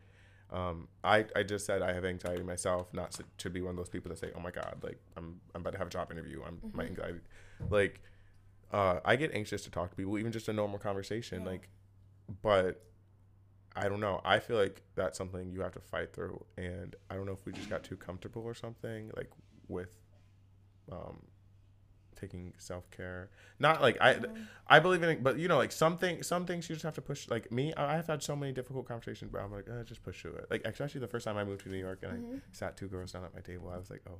Um, 0.51 0.87
I, 1.03 1.25
I 1.35 1.43
just 1.43 1.67
said 1.67 1.83
I 1.83 1.93
have 1.93 2.03
anxiety 2.03 2.41
myself, 2.41 2.91
not 2.91 3.11
to, 3.11 3.23
to 3.37 3.49
be 3.51 3.61
one 3.61 3.71
of 3.71 3.77
those 3.77 3.89
people 3.89 4.09
that 4.09 4.17
say, 4.17 4.31
"Oh 4.35 4.39
my 4.39 4.49
God, 4.49 4.77
like 4.81 4.97
I'm 5.15 5.39
I'm 5.53 5.61
about 5.61 5.73
to 5.73 5.77
have 5.77 5.87
a 5.87 5.91
job 5.91 6.11
interview. 6.11 6.41
I'm 6.45 6.59
my 6.73 6.85
anxiety, 6.85 7.19
like, 7.69 8.01
uh, 8.71 8.99
I 9.05 9.15
get 9.15 9.31
anxious 9.35 9.63
to 9.65 9.69
talk 9.71 9.91
to 9.91 9.95
people, 9.95 10.17
even 10.17 10.31
just 10.31 10.47
a 10.49 10.53
normal 10.53 10.79
conversation, 10.79 11.43
Yeah. 11.43 11.49
like, 11.51 11.69
but 12.41 12.81
I 13.75 13.87
don't 13.87 13.99
know. 13.99 14.19
I 14.25 14.39
feel 14.39 14.57
like 14.57 14.81
that's 14.95 15.17
something 15.17 15.51
you 15.51 15.61
have 15.61 15.71
to 15.73 15.79
fight 15.79 16.11
through, 16.13 16.43
and 16.57 16.95
I 17.09 17.15
don't 17.15 17.25
know 17.25 17.33
if 17.33 17.45
we 17.45 17.53
just 17.53 17.69
got 17.69 17.83
too 17.83 17.95
comfortable 17.97 18.41
or 18.43 18.53
something, 18.53 19.11
like 19.15 19.29
with, 19.67 19.95
um, 20.91 21.21
taking 22.19 22.53
self 22.57 22.89
care. 22.91 23.29
Not 23.59 23.81
like 23.81 23.97
I, 24.01 24.19
I 24.67 24.79
believe 24.79 25.03
in 25.03 25.09
it, 25.09 25.23
but 25.23 25.37
you 25.37 25.47
know, 25.47 25.57
like 25.57 25.71
something, 25.71 26.21
some 26.23 26.45
things 26.45 26.67
you 26.69 26.75
just 26.75 26.83
have 26.83 26.95
to 26.95 27.01
push. 27.01 27.29
Like 27.29 27.51
me, 27.51 27.73
I- 27.75 27.97
I've 27.97 28.07
had 28.07 28.21
so 28.23 28.35
many 28.35 28.51
difficult 28.51 28.87
conversations, 28.87 29.31
but 29.31 29.39
I'm 29.41 29.51
like, 29.53 29.69
uh, 29.69 29.83
just 29.83 30.03
push 30.03 30.21
through 30.21 30.33
it. 30.35 30.47
Like 30.51 30.63
especially 30.65 30.99
the 30.99 31.07
first 31.07 31.25
time 31.25 31.37
I 31.37 31.43
moved 31.45 31.61
to 31.63 31.69
New 31.69 31.77
York 31.77 31.99
and 32.03 32.23
Mhm. 32.23 32.37
I 32.37 32.41
sat 32.51 32.75
two 32.75 32.87
girls 32.87 33.11
down 33.13 33.23
at 33.23 33.33
my 33.33 33.41
table, 33.41 33.69
I 33.69 33.77
was 33.77 33.89
like, 33.89 34.01
oh, 34.09 34.19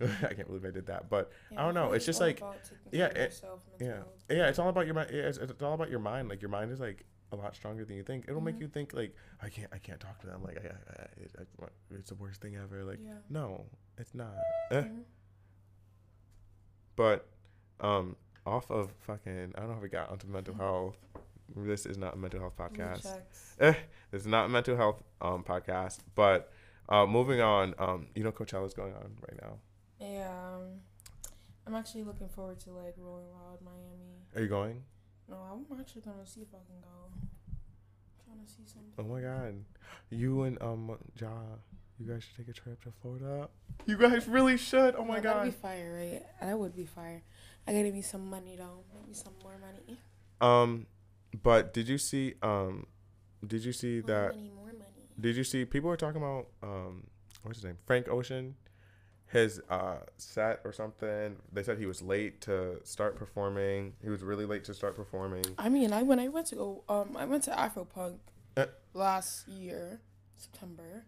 I 0.00 0.34
can't 0.34 0.46
believe 0.46 0.64
I 0.66 0.70
did 0.72 0.86
that. 0.86 1.08
But 1.08 1.30
Yeah, 1.50 1.62
I 1.62 1.64
don't 1.64 1.74
know. 1.74 1.86
like 1.88 1.96
It's 1.96 2.06
just 2.06 2.20
like, 2.20 2.40
yeah, 2.92 3.06
it- 3.06 3.32
yeah, 3.80 4.02
yeah, 4.28 4.48
it's 4.48 4.58
all 4.58 4.68
about 4.68 4.84
your 4.86 4.94
mind. 4.94 5.10
It's, 5.10 5.38
it's 5.38 5.62
all 5.62 5.72
about 5.74 5.88
your 5.90 6.00
mind. 6.00 6.28
Like 6.28 6.42
your 6.42 6.50
mind 6.50 6.70
is 6.72 6.80
like 6.80 7.06
a 7.38 7.42
lot 7.42 7.54
stronger 7.54 7.84
than 7.84 7.96
you 7.96 8.02
think. 8.02 8.24
It'll 8.28 8.40
make 8.40 8.56
Mhm. 8.56 8.60
you 8.62 8.68
think 8.68 8.94
like 8.94 9.14
I 9.40 9.48
can't, 9.48 9.72
I 9.72 9.78
can't 9.78 10.00
talk 10.00 10.18
to 10.20 10.26
them. 10.26 10.42
Like 10.42 10.58
I, 10.58 10.68
I, 10.68 11.02
I, 11.02 11.06
it- 11.22 11.48
I- 11.62 11.66
it's 11.94 12.08
the 12.10 12.14
worst 12.16 12.40
thing 12.40 12.56
ever. 12.56 12.84
Like 12.84 13.00
Yeah. 13.02 13.18
no, 13.28 13.66
it's 13.98 14.14
not. 14.14 14.34
Eh. 14.70 14.82
Mhm. 14.82 15.02
But 16.96 17.26
um, 17.80 18.16
off 18.46 18.70
of 18.70 18.90
fucking, 19.00 19.52
I 19.54 19.60
don't 19.60 19.68
know 19.68 19.74
how 19.74 19.80
we 19.80 19.88
got 19.88 20.10
onto 20.10 20.26
mental 20.26 20.54
health. 20.54 20.96
This 21.54 21.86
is 21.86 21.96
not 21.98 22.14
a 22.14 22.16
mental 22.16 22.40
health 22.40 22.56
podcast. 22.56 23.06
Eh, 23.60 23.74
this 24.10 24.22
is 24.22 24.26
not 24.26 24.46
a 24.46 24.48
mental 24.48 24.76
health 24.76 25.02
um 25.20 25.44
podcast. 25.44 25.98
But 26.14 26.50
uh, 26.88 27.06
moving 27.06 27.40
on, 27.40 27.74
um, 27.78 28.06
you 28.14 28.24
know 28.24 28.32
Coachella's 28.32 28.74
going 28.74 28.94
on 28.94 29.16
right 29.20 29.40
now. 29.42 29.58
Yeah, 30.00 30.28
um, 30.54 30.80
I'm 31.66 31.74
actually 31.74 32.04
looking 32.04 32.28
forward 32.28 32.60
to 32.60 32.70
like 32.72 32.94
Rolling 32.98 33.30
Loud 33.32 33.58
Miami. 33.62 34.26
Are 34.34 34.42
you 34.42 34.48
going? 34.48 34.82
No, 35.28 35.36
I'm 35.36 35.78
actually 35.80 36.02
gonna 36.02 36.26
see 36.26 36.42
if 36.42 36.48
I 36.54 36.58
can 36.66 36.80
go. 36.80 37.10
trying 38.24 38.44
to 38.44 38.50
see 38.50 38.62
something. 38.66 38.92
Oh 38.98 39.04
my 39.04 39.20
god, 39.20 39.54
you 40.10 40.42
and 40.42 40.60
um 40.62 40.96
Ja, 41.20 41.28
you 41.98 42.06
guys 42.12 42.22
should 42.24 42.36
take 42.36 42.48
a 42.48 42.52
trip 42.58 42.82
to 42.84 42.90
Florida. 43.02 43.48
You 43.86 43.96
guys 43.96 44.28
really 44.28 44.56
should. 44.56 44.94
Oh 44.96 45.04
my 45.04 45.16
No, 45.16 45.22
That'd 45.22 45.42
be 45.44 45.50
god. 45.50 45.54
fire, 45.60 45.94
right? 45.94 46.22
That 46.40 46.58
would 46.58 46.74
be 46.76 46.84
fire. 46.86 47.22
I 47.66 47.72
gotta 47.72 47.90
me 47.90 48.02
some 48.02 48.28
money 48.30 48.56
though. 48.56 48.84
Maybe 48.94 49.14
some 49.14 49.32
more 49.42 49.56
money. 49.58 49.98
Um, 50.40 50.86
but 51.42 51.72
did 51.74 51.88
you 51.88 51.98
see 51.98 52.34
um, 52.42 52.86
did 53.46 53.64
you 53.64 53.72
see 53.72 54.00
More 54.00 54.06
that? 54.08 54.36
money, 54.36 54.50
more 54.54 54.66
money. 54.66 55.06
Did 55.20 55.36
you 55.36 55.44
see 55.44 55.64
people 55.64 55.88
were 55.88 55.96
talking 55.96 56.20
about 56.22 56.46
um, 56.62 57.04
what's 57.42 57.58
his 57.58 57.64
name? 57.64 57.78
Frank 57.86 58.08
Ocean, 58.08 58.54
his 59.32 59.60
uh 59.68 59.96
set 60.16 60.60
or 60.64 60.72
something. 60.72 61.36
They 61.52 61.62
said 61.62 61.78
he 61.78 61.86
was 61.86 62.00
late 62.02 62.40
to 62.42 62.78
start 62.84 63.16
performing. 63.16 63.94
He 64.02 64.08
was 64.08 64.22
really 64.22 64.44
late 64.46 64.64
to 64.64 64.74
start 64.74 64.94
performing. 64.94 65.44
I 65.58 65.68
mean, 65.68 65.92
I 65.92 66.02
when 66.02 66.18
I 66.20 66.28
went 66.28 66.46
to 66.48 66.54
go, 66.56 66.84
um, 66.88 67.16
I 67.16 67.24
went 67.24 67.42
to 67.44 67.50
Afropunk 67.50 68.18
Uh. 68.56 68.66
last 68.94 69.48
year, 69.48 70.00
September, 70.36 71.06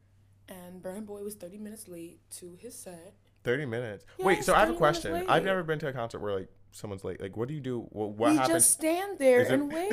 and 0.48 0.82
Burna 0.82 1.04
Boy 1.06 1.22
was 1.22 1.34
30 1.34 1.58
minutes 1.58 1.86
late 1.88 2.20
to 2.38 2.56
his 2.60 2.74
set. 2.74 3.14
Thirty 3.44 3.66
minutes. 3.66 4.04
Wait, 4.18 4.42
so 4.44 4.52
I 4.54 4.60
have 4.60 4.70
a 4.70 4.74
question. 4.74 5.24
I've 5.28 5.44
never 5.44 5.62
been 5.62 5.78
to 5.78 5.86
a 5.88 5.92
concert 5.92 6.18
where 6.18 6.34
like 6.40 6.48
someone's 6.72 7.04
late. 7.04 7.20
Like, 7.20 7.36
what 7.36 7.46
do 7.48 7.54
you 7.54 7.60
do? 7.60 7.86
What, 7.90 8.10
what 8.10 8.30
we 8.32 8.36
happens? 8.36 8.52
just 8.64 8.70
stand 8.72 9.18
there 9.20 9.40
Is 9.42 9.48
it- 9.48 9.54
and 9.54 9.72
wait. 9.72 9.90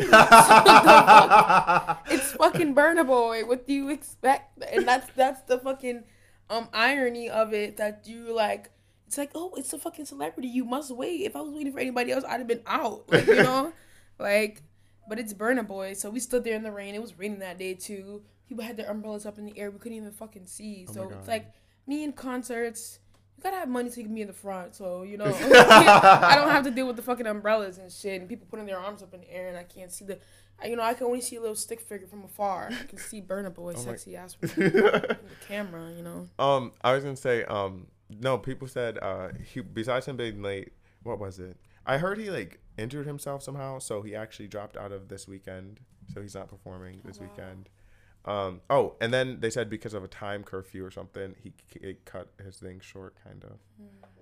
it's 2.09 2.31
fucking 2.33 2.73
Burna 2.75 3.05
Boy. 3.05 3.45
What 3.45 3.67
do 3.67 3.73
you 3.73 3.89
expect? 3.89 4.61
And 4.71 4.88
that's 4.88 5.07
that's 5.15 5.41
the 5.43 5.59
fucking 5.59 6.03
um 6.49 6.69
irony 6.73 7.29
of 7.29 7.53
it 7.53 7.77
that 7.77 8.03
you 8.05 8.34
like. 8.34 8.71
It's 9.08 9.17
like, 9.17 9.31
oh, 9.36 9.53
it's 9.55 9.71
a 9.71 9.77
fucking 9.77 10.05
celebrity. 10.05 10.47
You 10.47 10.65
must 10.65 10.89
wait. 10.95 11.21
If 11.21 11.36
I 11.36 11.41
was 11.41 11.53
waiting 11.53 11.71
for 11.71 11.79
anybody 11.79 12.12
else, 12.12 12.23
I'd 12.27 12.39
have 12.39 12.47
been 12.47 12.63
out. 12.65 13.03
Like 13.12 13.27
you 13.27 13.36
know, 13.36 13.73
like. 14.19 14.62
But 15.08 15.19
it's 15.19 15.36
Burna 15.36 15.65
Boy, 15.67 15.93
so 15.93 16.10
we 16.10 16.19
stood 16.19 16.43
there 16.43 16.55
in 16.55 16.63
the 16.63 16.71
rain. 16.71 16.95
It 16.95 17.01
was 17.01 17.15
raining 17.19 17.38
that 17.39 17.60
day 17.60 17.75
too. 17.75 18.23
People 18.49 18.63
had 18.63 18.75
their 18.75 18.89
umbrellas 18.89 19.27
up 19.27 19.38
in 19.38 19.45
the 19.45 19.55
air. 19.55 19.69
We 19.69 19.77
couldn't 19.77 19.97
even 19.97 20.12
fucking 20.12 20.47
see. 20.47 20.88
Oh 20.89 20.93
So 20.93 21.10
it's 21.10 21.27
like 21.27 21.53
me 21.88 22.03
in 22.03 22.12
concerts. 22.13 22.99
You 23.38 23.43
gotta 23.43 23.58
have 23.58 23.69
money 23.69 23.91
you 23.95 24.03
can 24.03 24.15
be 24.15 24.21
in 24.21 24.27
the 24.27 24.34
front. 24.34 24.75
So 24.75 25.03
you 25.03 25.17
know, 25.17 25.25
I 25.41 26.36
don't 26.36 26.49
have 26.49 26.63
to 26.63 26.71
deal 26.71 26.88
with 26.88 26.95
the 26.95 27.01
fucking 27.01 27.27
umbrellas 27.27 27.77
and 27.77 27.91
shit, 27.91 28.19
and 28.19 28.29
people 28.29 28.47
putting 28.49 28.65
their 28.65 28.79
arms 28.79 29.03
up 29.03 29.13
in 29.13 29.21
the 29.21 29.31
air, 29.31 29.47
and 29.47 29.58
I 29.58 29.63
can't 29.63 29.91
see 29.91 30.05
the. 30.05 30.19
I, 30.62 30.68
you 30.68 30.76
know, 30.76 30.84
I 30.84 30.94
can 30.94 31.08
only 31.08 31.22
see 31.22 31.36
a 31.36 31.41
little 31.41 31.56
stick 31.56 31.82
figure 31.82 32.08
from 32.08 32.24
afar. 32.24 32.70
I 32.72 32.84
can 32.86 32.98
see 32.98 33.22
Burna 33.22 33.54
Boy, 33.54 33.74
Oh 33.76 33.80
my- 33.80 33.84
sexy 33.84 34.15
ass 34.15 34.34
from 34.39 34.48
the 34.50 35.18
camera. 35.48 35.91
You 35.96 36.04
know. 36.04 36.28
Um, 36.39 36.72
I 36.82 36.94
was 36.94 37.04
gonna 37.04 37.15
say, 37.15 37.44
um, 37.46 37.88
no, 38.10 38.38
people 38.38 38.68
said, 38.68 38.98
uh, 39.02 39.30
he 39.54 39.62
besides 39.62 40.06
him 40.06 40.18
being 40.18 40.41
late, 40.41 40.74
what 41.04 41.20
was 41.20 41.39
it? 41.39 41.58
I 41.86 41.98
heard 41.98 42.18
he 42.18 42.30
like 42.30 42.60
injured 42.78 43.06
himself 43.06 43.44
somehow, 43.44 43.80
so 43.80 44.02
he 44.02 44.15
actually 44.15 44.48
dropped 44.48 44.78
out 44.78 44.91
of 44.91 45.08
this 45.08 45.28
weekend, 45.28 45.80
so 46.13 46.22
he's 46.22 46.36
not 46.36 46.48
performing 46.50 47.02
this 47.06 47.20
wow. 47.20 47.28
weekend. 47.28 47.70
Um, 48.26 48.62
oh, 48.72 48.96
and 49.02 49.13
then 49.13 49.39
they 49.39 49.52
said 49.52 49.70
because 49.70 49.94
of 49.94 50.04
a 50.04 50.08
time 50.08 50.44
curfew 50.44 50.84
or 50.84 50.89
something, 50.89 51.36
he, 51.44 51.54
it 51.80 52.06
cut 52.06 52.30
his 52.44 52.58
thing 52.58 52.80
short, 52.80 53.15
kind 53.24 53.44
of. 53.44 53.60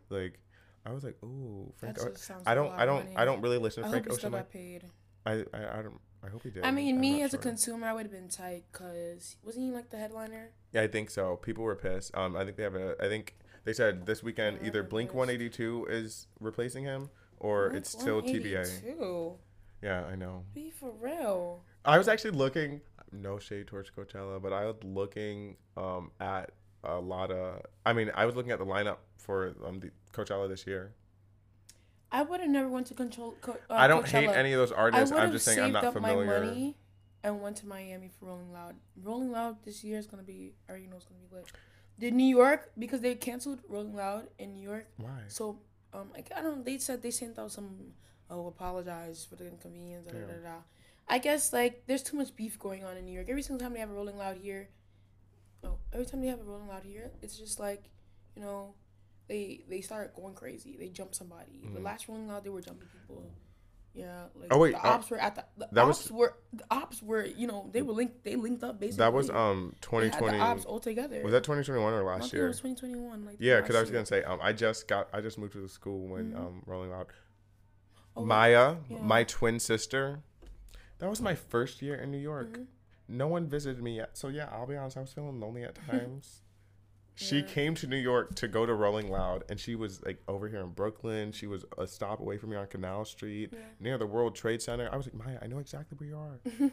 Like, 0.10 0.40
I 0.86 0.92
was 0.92 1.04
like, 1.06 1.16
ooh, 1.24 1.72
Frank. 1.78 1.98
That 1.98 2.08
O- 2.10 2.14
sounds 2.16 2.44
I 2.46 2.54
don't, 2.54 2.72
I 2.74 2.86
don't. 2.86 3.08
I 3.16 3.24
don't 3.24 3.42
really 3.42 3.58
listen 3.58 3.84
I 3.84 3.88
to 3.88 3.94
hope 3.94 4.04
Frank 4.04 4.18
Ocean. 4.18 4.32
Like, 4.34 4.52
paid. 4.52 4.84
I, 5.26 5.32
I, 5.54 5.80
I 5.80 5.82
don't. 5.82 6.00
I 6.26 6.30
hope 6.30 6.44
he 6.44 6.50
did. 6.50 6.64
I 6.64 6.72
mean, 6.72 6.96
I'm 6.96 7.02
me 7.02 7.22
as 7.22 7.34
a 7.34 7.38
consumer, 7.38 7.88
I 7.88 7.94
would 7.94 8.04
have 8.04 8.12
been 8.12 8.30
tight 8.30 8.64
because 8.72 9.36
wasn't 9.44 9.66
he 9.66 9.72
like 9.72 9.90
the 9.90 9.98
headliner? 9.98 10.52
Yeah, 10.72 10.82
I 10.82 10.88
think 10.88 11.10
so. 11.10 11.36
People 11.38 11.64
were 11.64 11.76
pissed. 11.76 12.16
Um, 12.16 12.36
I 12.36 12.46
think 12.46 12.56
they 12.58 12.64
have 12.64 12.76
a. 12.76 12.96
I 13.04 13.08
think 13.10 13.36
they 13.66 13.74
said 13.74 14.06
this 14.06 14.24
weekend 14.24 14.60
either 14.64 14.84
Blink 14.84 15.14
One 15.14 15.30
Eighty 15.30 15.50
Two 15.50 15.86
is 15.90 16.28
replacing 16.40 16.86
him, 16.86 17.10
or 17.40 17.70
Blink 17.70 17.82
it's 17.82 17.92
still 17.92 18.22
TBA. 18.22 19.36
Yeah, 19.82 20.06
I 20.06 20.16
know. 20.16 20.46
Be 20.54 20.70
for 20.70 20.92
real. 20.92 21.64
I 21.84 21.98
was 21.98 22.08
actually 22.08 22.32
looking. 22.32 22.82
No 23.12 23.38
shade 23.38 23.68
towards 23.68 23.92
Coachella, 23.92 24.42
but 24.42 24.54
I 24.54 24.66
was 24.66 24.76
looking 24.84 25.58
um 25.78 26.12
at 26.20 26.52
a 26.84 27.00
lot 27.00 27.32
of. 27.32 27.62
I 27.86 27.94
mean, 27.94 28.12
I 28.16 28.26
was 28.26 28.36
looking 28.36 28.52
at 28.52 28.60
the 28.60 28.66
lineup 28.66 28.98
for 29.18 29.54
um 29.66 29.82
the 29.82 29.92
Coachella 30.14 30.48
this 30.48 30.66
year. 30.66 30.94
I 32.14 32.22
would 32.22 32.40
have 32.40 32.50
never 32.50 32.70
went 32.70 32.88
to 32.88 32.94
control. 32.94 33.36
Co- 33.42 33.58
uh, 33.70 33.74
I 33.74 33.88
don't 33.88 34.08
hate 34.08 34.30
any 34.30 34.54
of 34.54 34.60
those 34.60 34.72
artists. 34.72 35.12
I'm 35.12 35.32
just 35.32 35.46
saying 35.46 35.60
I'm 35.60 35.72
not 35.72 35.84
up 35.84 35.94
familiar. 35.94 36.26
my 36.26 36.46
money 36.46 36.78
and 37.24 37.42
went 37.42 37.58
to 37.58 37.68
Miami 37.68 38.12
for 38.20 38.28
Rolling 38.28 38.54
Loud. 38.54 38.76
Rolling 39.02 39.32
Loud 39.32 39.58
this 39.66 39.84
year 39.84 39.98
is 39.98 40.06
gonna 40.06 40.24
be. 40.24 40.54
I 40.70 40.72
already 40.72 40.88
know 40.88 40.98
it's 40.98 41.06
gonna 41.06 41.20
be 41.20 41.36
lit. 41.36 41.52
Did 42.00 42.14
New 42.14 42.24
York 42.24 42.72
because 42.78 43.02
they 43.02 43.16
canceled 43.16 43.60
Rolling 43.68 43.96
Loud 43.96 44.28
in 44.38 44.54
New 44.54 44.62
York? 44.62 44.88
Why? 44.98 45.10
So 45.28 45.60
um, 45.92 46.12
like 46.14 46.32
I 46.36 46.42
don't. 46.42 46.64
They 46.64 46.78
said 46.78 47.02
they 47.02 47.12
sent 47.12 47.40
out 47.40 47.52
some 47.52 47.94
oh, 48.30 48.48
apologize 48.48 49.26
for 49.28 49.36
the 49.36 49.48
inconvenience. 49.48 50.06
Da, 50.06 50.14
da, 50.14 50.26
da, 50.26 50.34
da. 50.34 50.56
I 51.08 51.18
guess 51.18 51.52
like 51.52 51.84
there's 51.88 52.04
too 52.04 52.18
much 52.18 52.36
beef 52.36 52.60
going 52.60 52.84
on 52.84 52.96
in 52.98 53.06
New 53.06 53.14
York. 53.14 53.28
Every 53.30 53.42
single 53.42 53.64
time 53.64 53.74
they 53.74 53.80
have 53.80 53.90
a 53.90 53.94
Rolling 53.94 54.18
Loud 54.18 54.38
here, 54.38 54.70
oh, 55.64 55.78
every 55.92 56.06
time 56.06 56.22
they 56.22 56.28
have 56.28 56.40
a 56.40 56.44
Rolling 56.44 56.68
Loud 56.68 56.84
here, 56.84 57.12
it's 57.22 57.38
just 57.38 57.60
like, 57.60 57.90
you 58.36 58.42
know, 58.42 58.76
they 59.28 59.64
they 59.70 59.82
start 59.82 60.16
going 60.16 60.34
crazy. 60.36 60.76
They 60.78 60.90
jump 60.90 61.16
somebody. 61.16 61.62
The 61.74 61.80
Mhm. 61.80 61.84
last 61.84 62.08
Rolling 62.08 62.28
Loud, 62.28 62.44
they 62.44 62.50
were 62.50 62.62
jumping 62.62 62.88
people. 62.90 63.24
Yeah, 63.96 64.24
like 64.36 64.48
Oh, 64.52 64.58
wait, 64.58 64.72
the 64.72 64.84
uh, 64.84 64.90
ops 64.90 65.12
were 65.12 65.20
at 65.20 65.36
the, 65.36 65.46
the 65.56 65.68
that 65.72 65.82
ops 65.84 66.04
was- 66.06 66.12
were 66.12 66.38
the 66.52 66.64
ops 66.72 67.04
were 67.04 67.26
you 67.26 67.46
know 67.46 67.70
they 67.72 67.84
were 67.84 67.94
linked 67.94 68.24
they 68.24 68.36
linked 68.36 68.64
up 68.64 68.80
basically. 68.80 68.98
That 69.06 69.14
was 69.14 69.30
um 69.30 69.76
2020. 69.82 70.38
the 70.38 70.44
ops 70.44 70.66
all 70.66 70.80
together. 70.80 71.22
Was 71.24 71.32
that 71.32 71.44
2021 71.44 71.94
or 71.94 72.04
last 72.04 72.34
year? 72.34 72.46
It 72.46 72.48
was 72.48 72.58
2021. 72.58 73.24
Like 73.26 73.36
Yeah, 73.40 73.62
because 73.62 73.76
I 73.76 73.82
was 73.82 73.92
gonna 73.92 74.06
say 74.06 74.24
um 74.24 74.40
I 74.42 74.52
just 74.52 74.88
got 74.88 75.10
I 75.14 75.22
just 75.22 75.38
moved 75.38 75.54
to 75.54 75.62
the 75.62 75.70
school 75.70 76.08
when 76.08 76.34
Mhm. 76.34 76.38
um 76.40 76.64
Rolling 76.66 76.90
Loud. 76.90 77.08
Oh, 78.16 78.26
Maya, 78.26 78.78
yeah. 78.90 79.00
my 79.02 79.24
twin 79.24 79.60
sister. 79.60 80.22
That 81.00 81.10
was 81.10 81.22
my 81.22 81.34
first 81.36 81.82
year 81.82 81.96
in 81.96 82.12
New 82.12 82.18
York. 82.20 82.58
Mhm. 82.58 82.68
No 83.08 83.28
one 83.28 83.48
visited 83.48 83.82
me 83.84 83.98
yet. 83.98 84.18
So 84.18 84.28
yeah, 84.28 84.50
I'll 84.52 84.66
be 84.68 84.76
honest, 84.76 84.98
I 84.98 85.02
was 85.02 85.14
feeling 85.14 85.40
lonely 85.40 85.64
at 85.64 85.76
times. 85.88 86.43
She 87.16 87.38
Yeah. 87.40 87.46
came 87.46 87.76
to 87.76 87.88
New 87.88 87.98
York 87.98 88.34
to 88.36 88.48
go 88.48 88.66
to 88.66 88.74
Rolling 88.74 89.10
Loud, 89.10 89.44
and 89.50 89.60
she 89.60 89.76
was 89.76 90.04
like 90.04 90.22
over 90.28 90.48
here 90.48 90.62
in 90.62 90.70
Brooklyn. 90.70 91.32
She 91.32 91.46
was 91.46 91.64
a 91.78 91.86
stop 91.86 92.20
away 92.20 92.38
from 92.38 92.50
me 92.50 92.56
on 92.58 92.66
Canal 92.68 93.06
Street, 93.06 93.50
Yeah. 93.54 93.60
near 93.80 93.98
the 94.00 94.08
World 94.08 94.36
Trade 94.36 94.62
Center. 94.62 94.90
I 94.92 94.96
was 94.98 95.06
like, 95.06 95.14
Maya, 95.14 95.38
I 95.42 95.48
know 95.48 95.60
exactly 95.60 95.96
where 95.98 96.10
you 96.10 96.18
are. 96.18 96.40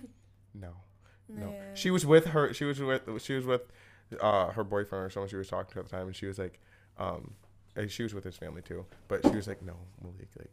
no, 0.54 0.72
no. 1.28 1.50
Yeah. 1.50 1.74
She 1.74 1.90
was 1.90 2.06
with 2.06 2.26
her. 2.26 2.54
She 2.54 2.64
was 2.64 2.80
with. 2.80 3.02
She 3.22 3.34
was 3.34 3.44
with 3.44 3.62
uh, 4.20 4.50
her 4.52 4.64
boyfriend 4.64 5.04
or 5.04 5.10
someone 5.10 5.28
she 5.28 5.36
was 5.36 5.48
talking 5.48 5.72
to 5.74 5.78
at 5.80 5.84
the 5.86 5.90
time, 5.90 6.06
and 6.06 6.16
she 6.16 6.26
was 6.26 6.38
like, 6.38 6.58
um, 6.98 7.34
and 7.76 7.90
she 7.90 8.02
was 8.02 8.14
with 8.14 8.24
his 8.24 8.36
family 8.36 8.62
too. 8.62 8.86
But 9.08 9.22
she 9.26 9.36
was 9.36 9.46
like, 9.46 9.62
no, 9.62 9.76
Malik, 10.02 10.28
like, 10.38 10.50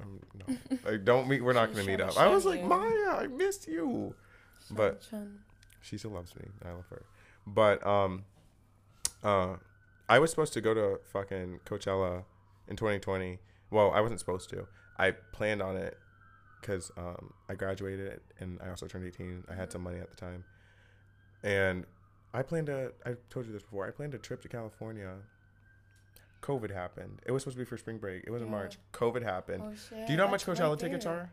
um, 0.00 0.20
no, 0.48 0.78
like, 0.90 1.04
don't 1.04 1.28
meet. 1.28 1.42
We're 1.42 1.52
not 1.52 1.72
gonna 1.72 1.84
meet 1.84 2.00
up. 2.00 2.16
I 2.16 2.28
was 2.28 2.44
like. 2.44 2.62
Maya, 2.62 3.10
I 3.18 3.26
missed 3.26 3.66
you. 3.66 4.14
but- 4.70 5.02
She 5.82 5.98
still 5.98 6.12
loves 6.12 6.34
me. 6.36 6.42
I 6.64 6.70
love 6.72 6.86
her. 6.90 7.02
But 7.46 7.84
um, 7.86 8.24
uh, 9.22 9.56
I 10.08 10.18
was 10.18 10.30
supposed 10.30 10.52
to 10.54 10.60
go 10.60 10.74
to 10.74 11.00
fucking 11.12 11.60
Coachella 11.64 12.24
in 12.68 12.76
2020. 12.76 13.38
Well, 13.70 13.90
I 13.92 14.00
wasn't 14.00 14.20
supposed 14.20 14.50
to. 14.50 14.66
I 14.98 15.12
planned 15.32 15.62
on 15.62 15.76
it 15.76 15.96
because 16.60 16.90
um, 16.96 17.32
I 17.48 17.54
graduated 17.54 18.20
and 18.38 18.58
I 18.64 18.70
also 18.70 18.86
turned 18.86 19.06
18. 19.06 19.44
I 19.48 19.54
had 19.54 19.72
some 19.72 19.82
money 19.82 19.98
at 19.98 20.10
the 20.10 20.16
time, 20.16 20.44
and 21.42 21.86
I 22.34 22.42
planned 22.42 22.68
a. 22.68 22.92
I 23.06 23.14
told 23.30 23.46
you 23.46 23.52
this 23.52 23.62
before. 23.62 23.86
I 23.86 23.90
planned 23.90 24.14
a 24.14 24.18
trip 24.18 24.42
to 24.42 24.48
California. 24.48 25.14
COVID 26.42 26.72
happened. 26.72 27.20
It 27.26 27.32
was 27.32 27.42
supposed 27.42 27.58
to 27.58 27.64
be 27.64 27.68
for 27.68 27.76
spring 27.76 27.98
break. 27.98 28.24
It 28.26 28.30
was 28.30 28.40
in 28.42 28.50
March. 28.50 28.78
COVID 28.92 29.22
happened. 29.22 29.62
Oh, 29.64 29.74
shit, 29.74 30.06
Do 30.06 30.12
you 30.12 30.16
know 30.16 30.24
how 30.24 30.30
much 30.30 30.46
Coachella 30.46 30.70
right 30.70 30.78
tickets 30.78 31.04
are? 31.04 31.30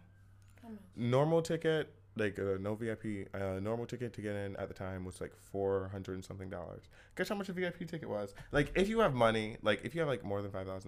Normal 0.97 1.41
ticket 1.41 1.93
like 2.19 2.37
uh, 2.39 2.57
no 2.59 2.75
vip 2.75 3.03
uh, 3.33 3.59
normal 3.59 3.85
ticket 3.85 4.13
to 4.13 4.21
get 4.21 4.35
in 4.35 4.55
at 4.57 4.67
the 4.67 4.73
time 4.73 5.05
was 5.05 5.19
like 5.21 5.33
400 5.51 6.13
and 6.15 6.25
something 6.25 6.49
dollars 6.49 6.83
guess 7.15 7.29
how 7.29 7.35
much 7.35 7.49
a 7.49 7.53
vip 7.53 7.77
ticket 7.79 8.09
was 8.09 8.33
like 8.51 8.71
if 8.75 8.87
you 8.89 8.99
have 8.99 9.13
money 9.13 9.57
like 9.61 9.81
if 9.83 9.93
you 9.95 10.01
have 10.01 10.07
like 10.09 10.23
more 10.23 10.41
than 10.41 10.51
$5000 10.51 10.85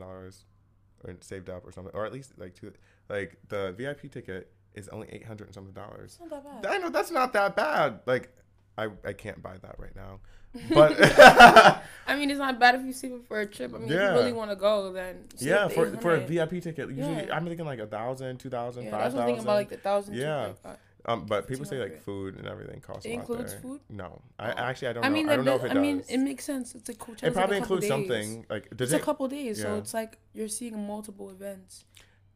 or 1.03 1.15
saved 1.21 1.49
up 1.49 1.65
or 1.65 1.71
something 1.71 1.93
or 1.95 2.05
at 2.05 2.11
least 2.13 2.33
like 2.37 2.53
two 2.55 2.71
like 3.09 3.37
the 3.49 3.73
vip 3.77 4.01
ticket 4.11 4.51
is 4.75 4.87
only 4.89 5.07
800 5.11 5.45
and 5.45 5.53
something 5.53 5.73
dollars 5.73 6.17
not 6.19 6.29
that 6.43 6.61
bad. 6.63 6.71
i 6.73 6.77
know 6.77 6.89
that's 6.89 7.11
not 7.11 7.33
that 7.33 7.55
bad 7.55 7.99
like 8.05 8.29
i 8.77 8.87
i 9.05 9.13
can't 9.13 9.41
buy 9.41 9.57
that 9.61 9.75
right 9.79 9.95
now 9.95 10.19
but 10.73 10.97
I 12.07 12.15
mean, 12.15 12.31
it's 12.31 12.39
not 12.39 12.59
bad 12.59 12.73
if 12.73 12.83
you 12.83 12.91
save 12.91 13.11
it 13.11 13.27
for 13.27 13.39
a 13.39 13.45
trip. 13.45 13.71
I 13.71 13.77
mean, 13.77 13.83
if 13.83 13.91
you 13.91 13.99
really 13.99 14.33
want 14.33 14.49
to 14.49 14.55
go, 14.55 14.91
then 14.91 15.25
yeah 15.37 15.67
for 15.67 15.95
for 15.97 16.15
a 16.15 16.19
vip 16.21 16.49
ticket 16.49 16.89
usually 16.89 17.27
Yeah. 17.27 17.35
i'm 17.35 17.45
thinking 17.45 17.67
like 17.67 17.77
a 17.77 17.85
thousand 17.85 18.39
two 18.39 18.49
thousand 18.49 18.85
Yeah, 18.85 18.91
five 18.91 18.99
that's 19.01 19.13
what 19.13 19.21
I'm 19.21 19.27
thinking 19.27 19.43
about, 19.43 19.51
thousand 19.51 19.57
like 19.57 19.69
the 19.69 19.77
thousand. 19.77 20.15
Yeah. 20.15 20.53
Like. 20.65 20.79
Um 21.09 21.25
but 21.25 21.47
people 21.47 21.65
say 21.65 21.77
like 21.85 22.01
food 22.03 22.35
and 22.37 22.45
everything 22.47 22.79
costs 22.81 23.05
It 23.05 23.09
a 23.09 23.13
lot 23.13 23.19
includes 23.21 23.51
there. 23.53 23.61
food? 23.61 23.81
no 23.89 24.21
i 24.37 24.51
Oh. 24.51 24.55
actually 24.69 24.87
i 24.89 24.93
don't 24.93 25.03
I 25.05 25.09
know 25.09 25.13
mean, 25.15 25.29
i 25.29 25.35
don't 25.35 25.45
know 25.45 25.55
if 25.55 25.63
it 25.63 25.69
does. 25.69 25.77
I 25.77 25.81
mean, 25.81 26.03
it 26.15 26.17
makes 26.29 26.43
sense. 26.45 26.75
It's 26.75 26.89
a 26.89 26.93
Coachella. 26.93 27.23
it 27.27 27.33
probably 27.33 27.55
like 27.57 27.63
includes 27.63 27.81
days. 27.81 27.89
something 27.89 28.45
like 28.49 28.69
does 28.77 28.91
It's 28.93 28.99
it 28.99 29.01
a 29.01 29.05
couple 29.05 29.27
days, 29.27 29.61
so 29.61 29.75
it's 29.77 29.93
like 29.93 30.11
you're 30.33 30.47
seeing 30.59 30.75
multiple 30.93 31.29
events. 31.29 31.85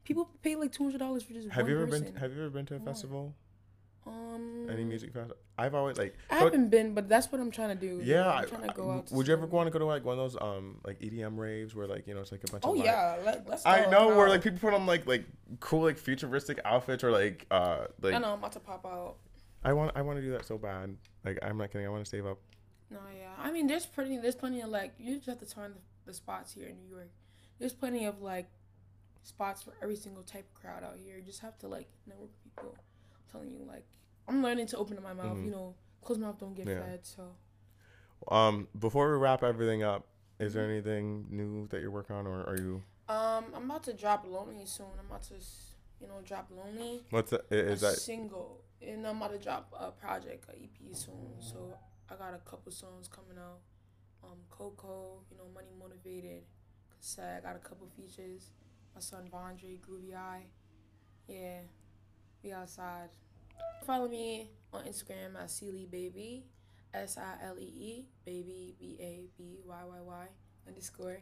People 0.04 0.30
pay 0.42 0.56
like 0.56 0.72
two 0.72 0.84
hundred 0.84 1.00
dollars 1.06 1.24
for 1.24 1.34
just 1.34 1.50
have 1.50 1.70
you 1.70 1.76
ever 1.76 1.88
person. 1.88 2.06
been 2.06 2.16
have 2.16 2.32
you 2.34 2.40
ever 2.42 2.50
been 2.50 2.66
to 2.72 2.76
a 2.76 2.80
festival 2.80 3.34
um, 4.06 4.68
any 4.70 4.84
music 4.84 5.14
festival 5.14 5.38
i've 5.58 5.74
always 5.76 5.98
like 5.98 6.16
I 6.30 6.40
so- 6.40 6.46
haven't 6.46 6.70
been, 6.70 6.94
but 6.94 7.08
that's 7.08 7.32
what 7.32 7.40
I'm 7.40 7.52
trying 7.52 7.70
to 7.78 7.88
do. 7.88 8.02
yeah 8.04 8.30
I'm 8.30 8.48
trying 8.48 8.68
to 8.68 8.74
go 8.74 8.92
out. 8.92 9.08
to 9.08 9.14
would 9.16 9.28
you 9.28 9.34
ever 9.34 9.46
want 9.46 9.68
to 9.68 9.72
go 9.72 9.80
to 9.80 9.86
like 9.86 10.04
one 10.04 10.18
of 10.18 10.32
those 10.32 10.42
um 10.42 10.80
like 10.84 11.00
edm 11.00 11.38
raves 11.38 11.74
where 11.76 11.88
like 11.88 12.08
you 12.08 12.14
know 12.14 12.22
it's 12.22 12.32
like 12.32 12.44
a 12.48 12.52
bunch 12.52 12.64
Oh 12.66 12.72
of 12.72 12.78
like, 12.78 12.86
yeah, 12.86 13.18
let, 13.24 13.48
let's. 13.48 13.66
i 13.66 13.86
know 13.90 14.10
where 14.16 14.30
like 14.30 14.42
people 14.44 14.60
put 14.60 14.74
on 14.74 14.86
like 14.86 15.06
like 15.08 15.26
cool 15.60 15.84
like 15.84 15.98
futuristic 15.98 16.60
outfits 16.66 17.04
or 17.04 17.12
like 17.12 17.46
uh 17.52 17.86
like 18.02 18.14
I 18.14 18.18
know 18.20 18.34
I'm 18.34 18.40
about 18.40 18.52
to 18.54 18.60
pop 18.60 18.86
out. 18.86 19.16
i 19.64 19.72
want 19.74 19.92
i 19.96 20.02
want 20.02 20.18
to 20.18 20.22
do 20.22 20.32
that 20.32 20.46
so 20.46 20.58
bad 20.58 20.96
like 21.24 21.38
i'm 21.44 21.58
not 21.58 21.72
kidding 21.72 21.86
i 21.88 21.90
want 21.90 22.04
to 22.04 22.10
save 22.10 22.26
up 22.26 22.40
No, 22.92 23.00
yeah. 23.18 23.30
I 23.40 23.52
mean, 23.52 23.66
there's 23.68 23.86
plenty. 23.88 24.18
There's 24.20 24.36
plenty 24.36 24.62
of 24.62 24.70
like 24.70 24.94
you 25.00 25.16
just 25.16 25.28
have 25.28 25.40
to 25.40 25.46
find 25.48 25.74
the, 25.74 25.80
the 26.06 26.14
spots 26.14 26.54
here 26.54 26.68
in 26.68 26.76
New 26.78 26.90
York. 26.96 27.10
There's 27.60 27.74
plenty 27.74 28.06
of 28.06 28.22
like 28.22 28.48
spots 29.24 29.64
for 29.64 29.74
every 29.82 29.96
single 29.96 30.22
type 30.24 30.46
of 30.54 30.62
crowd 30.62 30.84
out 30.84 30.98
here. 31.04 31.16
You 31.18 31.24
just 31.24 31.42
have 31.42 31.58
to 31.60 31.68
like 31.68 31.88
network 32.06 32.30
people. 32.44 32.76
Telling 33.34 33.52
you, 33.52 33.66
like 33.68 33.86
I'm 34.28 34.42
learning 34.42 34.68
to 34.68 34.78
open 34.78 34.96
up 34.98 35.04
my 35.04 35.14
mouth. 35.14 35.38
Mhm. 35.40 35.46
You 35.46 35.52
know, 35.52 35.76
closed 36.02 36.22
mouth 36.22 36.38
don't 36.40 36.54
get 36.54 36.68
Yeah. 36.68 36.80
fed. 36.80 37.06
So 37.06 37.36
um 38.30 38.70
before 38.80 39.12
we 39.12 39.18
wrap 39.18 39.44
everything 39.44 39.84
up 39.84 40.08
is 40.40 40.54
there 40.54 40.64
anything 40.70 41.28
new 41.30 41.68
that 41.68 41.82
you're 41.82 41.92
working 41.92 42.16
on 42.16 42.26
or 42.26 42.48
are 42.48 42.56
you 42.58 42.82
um, 43.10 43.46
I'm 43.54 43.70
about 43.70 43.84
to 43.84 43.94
drop 43.94 44.26
Lonely 44.26 44.66
soon. 44.66 44.86
I'm 44.98 45.08
about 45.08 45.24
to, 45.24 45.36
you 46.00 46.08
know, 46.08 46.22
drop 46.24 46.50
Lonely. 46.50 47.04
what's 47.10 47.32
that 47.32 47.52
is 47.52 47.84
a 47.84 47.88
that 47.88 47.98
single, 47.98 48.62
and 48.82 49.06
I'm 49.06 49.18
about 49.18 49.34
to 49.34 49.38
drop 49.40 49.74
a 49.78 49.92
project, 49.92 50.46
a 50.50 50.54
EP 50.56 50.96
soon. 50.96 51.36
So 51.40 51.78
I 52.10 52.16
got 52.16 52.34
a 52.34 52.38
couple 52.50 52.72
songs 52.72 53.10
coming 53.10 53.38
out. 53.38 53.60
Um, 54.24 54.38
Coco, 54.50 55.20
you 55.30 55.36
know, 55.38 55.44
Money 55.54 55.74
Motivated, 55.78 56.44
cassette. 56.98 57.44
I 57.44 57.48
got 57.50 57.56
a 57.58 57.60
couple 57.60 57.88
features. 57.88 58.52
My 58.96 59.02
son 59.02 59.28
Vondre, 59.30 59.78
Groovy 59.82 60.16
Eye. 60.16 60.46
Yeah, 61.28 61.60
we 62.42 62.54
outside. 62.54 63.10
Follow 63.86 64.08
me 64.08 64.50
on 64.72 64.86
Instagram 64.86 65.36
at 65.42 65.50
Si 65.52 65.72
Lee 65.72 65.86
Baby, 65.92 66.46
S 66.94 67.18
I 67.18 67.46
L 67.46 67.56
E 67.60 67.64
E 67.64 68.06
Baby 68.26 68.76
B 68.80 68.98
A 69.00 69.28
B 69.38 69.60
Y 69.66 69.82
Y 69.86 69.98
Y 70.06 70.26
underscore. 70.68 71.22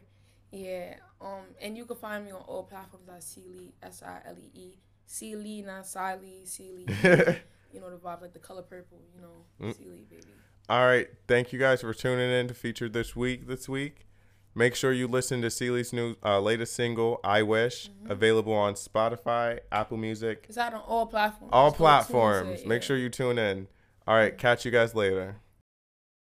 Yeah, 0.50 0.94
um, 1.20 1.44
and 1.60 1.76
you 1.76 1.86
can 1.86 1.96
find 1.96 2.24
me 2.26 2.30
on 2.30 2.42
all 2.42 2.64
platforms 2.64 3.08
at 3.08 3.22
Si 3.22 3.42
Lee, 3.48 3.74
S 3.82 4.02
I 4.04 4.20
L 4.26 4.36
E 4.38 4.50
E. 4.58 4.78
Si 5.06 5.34
Lee, 5.34 5.62
not 5.62 5.84
Siley, 5.84 6.46
Si 6.46 6.70
Lee. 6.70 6.86
you 7.72 7.80
know 7.80 7.90
the 7.90 7.96
vibe, 7.96 8.22
like 8.22 8.32
the 8.32 8.38
color 8.38 8.62
purple, 8.62 8.98
you 9.14 9.20
know, 9.20 9.44
Mm. 9.60 9.76
Si 9.76 9.84
Lee, 9.84 10.06
baby. 10.08 10.22
All 10.68 10.86
right. 10.86 11.08
Thank 11.26 11.52
you 11.52 11.58
guys 11.58 11.80
for 11.80 11.92
tuning 11.92 12.30
in 12.30 12.48
to 12.48 12.54
feature 12.54 12.88
this 12.88 13.16
week. 13.16 13.46
This 13.46 13.68
week, 13.68 14.06
make 14.54 14.74
sure 14.74 14.92
you 14.92 15.06
listen 15.08 15.40
to 15.42 15.50
Si 15.50 15.70
Lee's 15.70 15.92
new 15.92 16.16
uh, 16.24 16.40
latest 16.40 16.74
single, 16.74 17.20
"I 17.24 17.42
Wish," 17.42 17.88
Mm-hmm. 17.90 18.10
available 18.10 18.52
on 18.54 18.74
Spotify, 18.74 19.60
Apple 19.70 19.96
Music, 19.96 20.46
It's 20.48 20.58
out 20.58 20.74
on 20.74 20.80
all 20.80 21.06
platforms. 21.06 21.50
all 21.52 21.70
Just 21.70 21.78
go 21.78 21.84
tune 21.84 21.92
into 21.96 22.08
platforms. 22.10 22.60
it, 22.62 22.66
Make 22.66 22.82
sure 22.82 22.96
you 22.96 23.08
tune 23.08 23.38
in. 23.38 23.68
All 24.06 24.14
right. 24.16 24.36
Catch 24.36 24.64
you 24.64 24.70
guys 24.70 24.94
later. 24.94 25.36